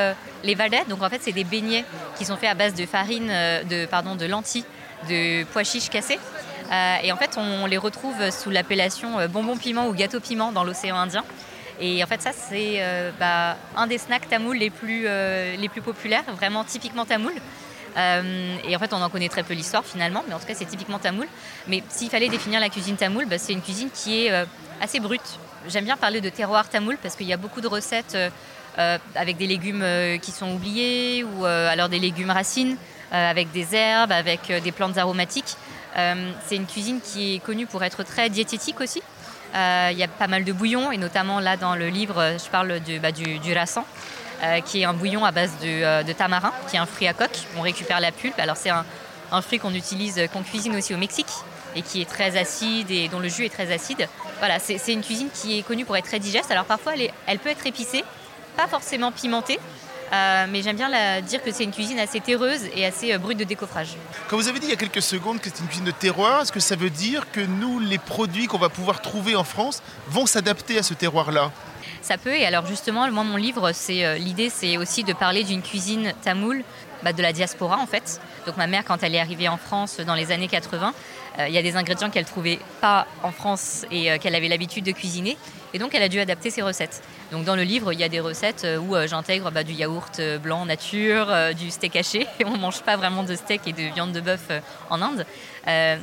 les 0.43 0.55
vadets. 0.55 0.85
Donc, 0.89 1.03
en 1.03 1.09
fait, 1.09 1.21
c'est 1.21 1.31
des 1.31 1.43
beignets 1.43 1.85
qui 2.17 2.25
sont 2.25 2.37
faits 2.37 2.49
à 2.49 2.55
base 2.55 2.73
de 2.73 2.85
farine, 2.85 3.27
de, 3.27 3.85
pardon, 3.85 4.15
de 4.15 4.25
lentilles, 4.25 4.65
de 5.07 5.43
pois 5.45 5.63
chiches 5.63 5.89
cassés. 5.89 6.19
Euh, 6.71 6.95
et 7.03 7.11
en 7.11 7.17
fait, 7.17 7.37
on 7.37 7.65
les 7.65 7.77
retrouve 7.77 8.29
sous 8.31 8.49
l'appellation 8.49 9.19
euh, 9.19 9.27
bonbon 9.27 9.57
piment 9.57 9.87
ou 9.87 9.93
gâteau 9.93 10.19
piment 10.19 10.51
dans 10.51 10.63
l'océan 10.63 10.95
Indien. 10.95 11.23
Et 11.79 12.03
en 12.03 12.07
fait, 12.07 12.21
ça, 12.21 12.31
c'est 12.31 12.75
euh, 12.79 13.11
bah, 13.19 13.57
un 13.75 13.87
des 13.87 13.97
snacks 13.97 14.29
tamoul 14.29 14.57
les 14.57 14.69
plus, 14.69 15.03
les 15.03 15.69
plus 15.69 15.81
populaires, 15.81 16.23
vraiment 16.35 16.63
typiquement 16.63 17.05
tamoul. 17.05 17.33
Et 17.95 18.75
en 18.75 18.79
fait, 18.79 18.93
on 18.93 19.01
en 19.01 19.09
connaît 19.09 19.29
très 19.29 19.43
peu 19.43 19.53
l'histoire 19.53 19.85
finalement, 19.85 20.23
mais 20.27 20.33
en 20.33 20.39
tout 20.39 20.45
cas, 20.45 20.55
c'est 20.55 20.65
typiquement 20.65 20.99
tamoul. 20.99 21.27
Mais 21.67 21.83
s'il 21.89 22.09
fallait 22.09 22.29
définir 22.29 22.59
la 22.59 22.69
cuisine 22.69 22.95
tamoul, 22.95 23.25
bah, 23.25 23.37
c'est 23.37 23.53
une 23.53 23.61
cuisine 23.61 23.89
qui 23.93 24.25
est 24.25 24.45
assez 24.81 24.99
brute. 24.99 25.39
J'aime 25.67 25.85
bien 25.85 25.97
parler 25.97 26.19
de 26.19 26.29
terroir 26.29 26.67
tamoul 26.69 26.97
parce 27.01 27.15
qu'il 27.15 27.27
y 27.27 27.33
a 27.33 27.37
beaucoup 27.37 27.61
de 27.61 27.67
recettes 27.67 28.17
avec 28.77 29.37
des 29.37 29.47
légumes 29.47 29.85
qui 30.21 30.31
sont 30.31 30.51
oubliés 30.51 31.23
ou 31.23 31.45
alors 31.45 31.89
des 31.89 31.99
légumes 31.99 32.31
racines, 32.31 32.77
avec 33.11 33.51
des 33.51 33.75
herbes, 33.75 34.11
avec 34.11 34.51
des 34.63 34.71
plantes 34.71 34.97
aromatiques. 34.97 35.55
Euh, 35.97 36.31
c'est 36.47 36.55
une 36.55 36.65
cuisine 36.65 36.99
qui 37.01 37.35
est 37.35 37.39
connue 37.39 37.65
pour 37.65 37.83
être 37.83 38.03
très 38.03 38.29
diététique 38.29 38.81
aussi. 38.81 39.01
Euh, 39.55 39.89
il 39.91 39.97
y 39.97 40.03
a 40.03 40.07
pas 40.07 40.27
mal 40.27 40.43
de 40.43 40.51
bouillons, 40.51 40.91
et 40.91 40.97
notamment 40.97 41.39
là 41.39 41.57
dans 41.57 41.75
le 41.75 41.89
livre, 41.89 42.37
je 42.43 42.49
parle 42.49 42.79
du, 42.79 42.99
bah, 42.99 43.11
du, 43.11 43.53
euh, 44.43 44.59
qui 44.61 44.81
est 44.81 44.85
un 44.85 44.93
bouillon 44.93 45.23
à 45.23 45.31
base 45.31 45.51
de, 45.61 46.13
tamarin, 46.13 46.51
qui 46.69 46.75
est 46.75 46.79
un 46.79 46.85
fruit 46.85 47.07
à 47.07 47.13
coque. 47.13 47.37
On 47.57 47.61
récupère 47.61 47.99
la 47.99 48.11
pulpe. 48.11 48.37
Alors 48.39 48.57
c'est 48.57 48.69
un, 48.69 48.83
fruit 49.41 49.57
qu'on 49.57 49.73
utilise, 49.73 50.21
qu'on 50.31 50.43
cuisine 50.43 50.75
aussi 50.75 50.93
au 50.93 50.97
Mexique 50.97 51.31
et 51.75 51.81
qui 51.81 52.01
est 52.01 52.09
très 52.09 52.37
acide 52.37 52.91
et 52.91 53.07
dont 53.07 53.19
le 53.19 53.29
jus 53.29 53.45
est 53.45 53.53
très 53.53 53.71
acide. 53.73 54.07
Voilà, 54.39 54.59
c'est 54.59 54.93
une 54.93 55.01
cuisine 55.01 55.29
qui 55.33 55.57
est 55.57 55.63
connue 55.63 55.85
pour 55.85 55.97
être 55.97 56.05
très 56.05 56.19
digeste. 56.19 56.51
Alors 56.51 56.65
parfois, 56.65 56.93
elle 57.25 57.39
peut 57.39 57.49
être 57.49 57.65
épicée, 57.65 58.03
pas 58.55 58.67
forcément 58.67 59.11
pimentée, 59.11 59.59
euh, 60.13 60.45
mais 60.47 60.61
j'aime 60.61 60.75
bien 60.75 61.21
dire 61.21 61.41
que 61.41 61.51
c'est 61.51 61.63
une 61.63 61.71
cuisine 61.71 61.97
assez 61.97 62.19
terreuse 62.19 62.61
et 62.75 62.85
assez 62.85 63.13
euh, 63.13 63.17
brute 63.17 63.39
de 63.39 63.45
décoffrage. 63.45 63.95
Quand 64.27 64.37
vous 64.37 64.47
avez 64.47 64.59
dit 64.59 64.67
il 64.67 64.69
y 64.69 64.73
a 64.73 64.77
quelques 64.77 65.01
secondes 65.01 65.39
que 65.39 65.49
c'est 65.49 65.61
une 65.61 65.67
cuisine 65.67 65.85
de 65.85 65.91
terroir, 65.91 66.41
est-ce 66.41 66.51
que 66.51 66.59
ça 66.59 66.75
veut 66.75 66.91
dire 66.91 67.31
que 67.31 67.41
nous, 67.41 67.79
les 67.79 67.97
produits 67.97 68.45
qu'on 68.45 68.59
va 68.59 68.69
pouvoir 68.69 69.01
trouver 69.01 69.35
en 69.35 69.43
France, 69.43 69.81
vont 70.09 70.27
s'adapter 70.27 70.77
à 70.77 70.83
ce 70.83 70.93
terroir-là? 70.93 71.51
Ça 72.01 72.17
peut, 72.17 72.33
et 72.33 72.45
alors 72.45 72.65
justement, 72.65 73.09
moi, 73.11 73.23
mon 73.23 73.37
livre, 73.37 73.71
c'est 73.73 74.05
euh, 74.05 74.17
l'idée, 74.17 74.49
c'est 74.49 74.77
aussi 74.77 75.03
de 75.03 75.13
parler 75.13 75.43
d'une 75.43 75.61
cuisine 75.61 76.13
tamoule 76.21 76.63
bah, 77.01 77.13
de 77.13 77.21
la 77.21 77.33
diaspora 77.33 77.77
en 77.77 77.85
fait. 77.85 78.19
Donc 78.45 78.57
ma 78.57 78.67
mère, 78.67 78.83
quand 78.85 79.03
elle 79.03 79.15
est 79.15 79.19
arrivée 79.19 79.47
en 79.47 79.57
France 79.57 79.99
dans 79.99 80.15
les 80.15 80.31
années 80.31 80.47
80, 80.47 80.93
euh, 81.39 81.47
il 81.47 81.53
y 81.53 81.57
a 81.57 81.61
des 81.61 81.75
ingrédients 81.75 82.09
qu'elle 82.09 82.25
trouvait 82.25 82.59
pas 82.81 83.07
en 83.23 83.31
France 83.31 83.85
et 83.91 84.11
euh, 84.11 84.17
qu'elle 84.17 84.35
avait 84.35 84.47
l'habitude 84.47 84.83
de 84.85 84.91
cuisiner. 84.91 85.37
Et 85.73 85.79
donc 85.79 85.95
elle 85.95 86.03
a 86.03 86.09
dû 86.09 86.19
adapter 86.19 86.49
ses 86.49 86.61
recettes. 86.61 87.01
Donc 87.31 87.45
dans 87.45 87.55
le 87.55 87.63
livre, 87.63 87.93
il 87.93 87.99
y 87.99 88.03
a 88.03 88.09
des 88.09 88.19
recettes 88.19 88.67
où 88.87 88.95
j'intègre 89.07 89.49
bah, 89.49 89.63
du 89.63 89.73
yaourt 89.73 90.21
blanc 90.41 90.65
nature, 90.65 91.33
du 91.57 91.71
steak 91.71 91.95
haché. 91.95 92.27
On 92.45 92.51
ne 92.51 92.59
mange 92.59 92.81
pas 92.83 92.95
vraiment 92.95 93.23
de 93.23 93.35
steak 93.35 93.61
et 93.65 93.73
de 93.73 93.91
viande 93.93 94.11
de 94.11 94.21
bœuf 94.21 94.49
en 94.91 95.01
Inde. 95.01 95.25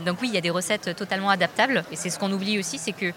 donc 0.05 0.21
oui, 0.23 0.29
il 0.29 0.35
y 0.35 0.39
a 0.39 0.41
des 0.41 0.51
recettes 0.51 0.97
totalement 0.97 1.31
adaptables. 1.31 1.85
Et 1.93 1.97
c'est 1.97 2.11
ce 2.11 2.19
qu'on 2.19 2.33
oublie 2.33 2.59
aussi, 2.59 2.79
c'est 2.79 2.91
que 2.91 3.13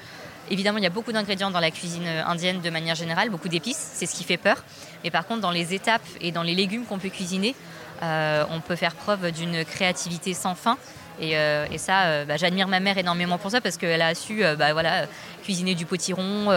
Évidemment, 0.50 0.78
il 0.78 0.84
y 0.84 0.88
a 0.88 0.92
beaucoup 0.92 1.12
d'ingrédients 1.12 1.52
dans 1.52 1.60
la 1.60 1.72
cuisine 1.72 2.08
indienne 2.26 2.62
de 2.62 2.70
manière 2.70 2.96
générale, 2.96 3.30
beaucoup 3.30 3.48
d'épices, 3.48 3.92
c'est 3.94 4.06
ce 4.06 4.16
qui 4.16 4.24
fait 4.24 4.38
peur. 4.38 4.64
Mais 5.04 5.12
par 5.12 5.26
contre, 5.26 5.42
dans 5.42 5.52
les 5.52 5.74
étapes 5.74 6.02
et 6.22 6.32
dans 6.32 6.44
les 6.44 6.56
légumes 6.56 6.86
qu'on 6.86 7.00
peut 7.00 7.10
cuisiner, 7.10 7.56
euh, 8.02 8.44
on 8.50 8.60
peut 8.60 8.76
faire 8.76 8.96
preuve 8.96 9.32
d'une 9.32 9.64
créativité 9.64 10.34
sans 10.34 10.56
fin. 10.56 10.78
Et, 11.20 11.38
euh, 11.38 11.66
ça, 11.78 12.04
euh, 12.04 12.26
bah, 12.26 12.38
j'admire 12.38 12.68
ma 12.68 12.80
mère 12.80 12.98
énormément 12.98 13.38
pour 13.38 13.52
ça 13.52 13.62
parce 13.62 13.78
qu'elle 13.78 14.02
a 14.02 14.16
su 14.16 14.44
bah, 14.58 14.74
voilà, 14.74 15.06
cuisiner 15.44 15.76
du 15.76 15.86
potiron, 15.86 16.52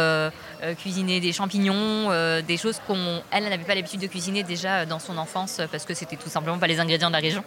cuisiner 0.79 1.21
des 1.21 1.33
champignons, 1.33 2.11
des 2.41 2.57
choses 2.57 2.81
qu'elle 2.87 3.45
n'avait 3.45 3.65
pas 3.65 3.75
l'habitude 3.75 4.01
de 4.01 4.07
cuisiner 4.07 4.43
déjà 4.43 4.87
dans 4.87 4.99
son 4.99 5.19
enfance 5.19 5.61
parce 5.71 5.85
que 5.85 5.95
c'était 5.95 6.17
tout 6.17 6.31
simplement 6.31 6.59
pas 6.59 6.67
les 6.67 6.81
ingrédients 6.81 7.09
de 7.09 7.15
la 7.15 7.21
région. 7.21 7.45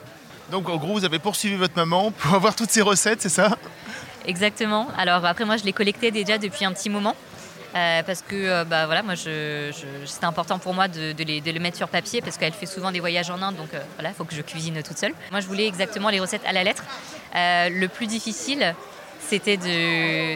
Donc 0.52 0.70
en 0.70 0.78
gros, 0.78 0.94
vous 0.94 1.06
avez 1.06 1.20
poursuivi 1.20 1.56
votre 1.56 1.76
maman 1.76 2.12
pour 2.12 2.34
avoir 2.34 2.56
toutes 2.56 2.72
ces 2.72 2.82
recettes, 2.82 3.22
c'est 3.22 3.30
ça? 3.30 3.58
Exactement. 4.30 4.88
Alors 4.96 5.26
après, 5.26 5.44
moi, 5.44 5.58
je 5.58 5.64
les 5.64 5.74
collectais 5.74 6.12
déjà 6.12 6.38
depuis 6.38 6.64
un 6.64 6.72
petit 6.72 6.90
moment. 6.90 7.16
Euh, 7.76 8.02
parce 8.04 8.24
que 8.24 8.36
euh, 8.36 8.64
bah, 8.64 8.88
voilà, 8.88 9.04
moi, 9.04 9.14
je, 9.14 9.72
c'était 10.06 10.26
important 10.26 10.58
pour 10.58 10.74
moi 10.74 10.88
de, 10.88 11.14
les, 11.24 11.40
le 11.40 11.60
mettre 11.60 11.78
sur 11.78 11.88
papier 11.88 12.20
parce 12.20 12.38
qu'elle 12.38 12.54
fait 12.54 12.66
souvent 12.66 12.92
des 12.92 13.00
voyages 13.00 13.30
en 13.30 13.42
Inde, 13.44 13.58
donc 13.58 13.74
euh, 13.74 13.80
voilà, 13.96 14.10
il 14.10 14.16
faut 14.16 14.24
que 14.24 14.34
je 14.34 14.42
cuisine 14.42 14.82
toute 14.82 14.98
seule. 14.98 15.14
Moi, 15.30 15.40
je 15.40 15.46
voulais 15.46 15.68
exactement 15.68 16.10
les 16.10 16.20
recettes 16.20 16.42
à 16.48 16.52
la 16.52 16.64
lettre. 16.64 16.84
le 17.36 17.88
plus 17.88 18.08
difficile, 18.08 18.76
c'était 19.20 19.58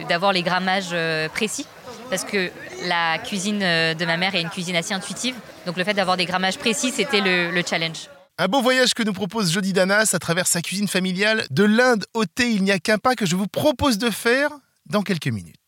d'avoir 0.08 0.32
les 0.32 0.42
grammages 0.42 0.94
précis 1.32 1.66
parce 2.08 2.24
que 2.24 2.50
la 2.84 3.18
cuisine 3.18 3.60
de 3.60 4.04
ma 4.04 4.16
mère 4.16 4.34
est 4.36 4.42
une 4.42 4.50
cuisine 4.50 4.76
assez 4.76 4.94
intuitive, 4.94 5.34
donc 5.66 5.76
le 5.76 5.82
fait 5.82 5.94
d'avoir 5.94 6.16
des 6.16 6.26
grammages 6.26 6.58
précis, 6.58 6.92
c'était 6.92 7.20
le 7.20 7.62
challenge. 7.68 8.13
Un 8.36 8.48
beau 8.48 8.60
voyage 8.60 8.94
que 8.94 9.04
nous 9.04 9.12
propose 9.12 9.52
Jody 9.52 9.72
Danas 9.72 10.10
à 10.12 10.18
travers 10.18 10.48
sa 10.48 10.60
cuisine 10.60 10.88
familiale. 10.88 11.46
De 11.50 11.62
l'Inde 11.62 12.04
au 12.14 12.24
thé, 12.24 12.50
il 12.50 12.64
n'y 12.64 12.72
a 12.72 12.80
qu'un 12.80 12.98
pas 12.98 13.14
que 13.14 13.26
je 13.26 13.36
vous 13.36 13.46
propose 13.46 13.96
de 13.96 14.10
faire 14.10 14.50
dans 14.86 15.02
quelques 15.02 15.28
minutes. 15.28 15.63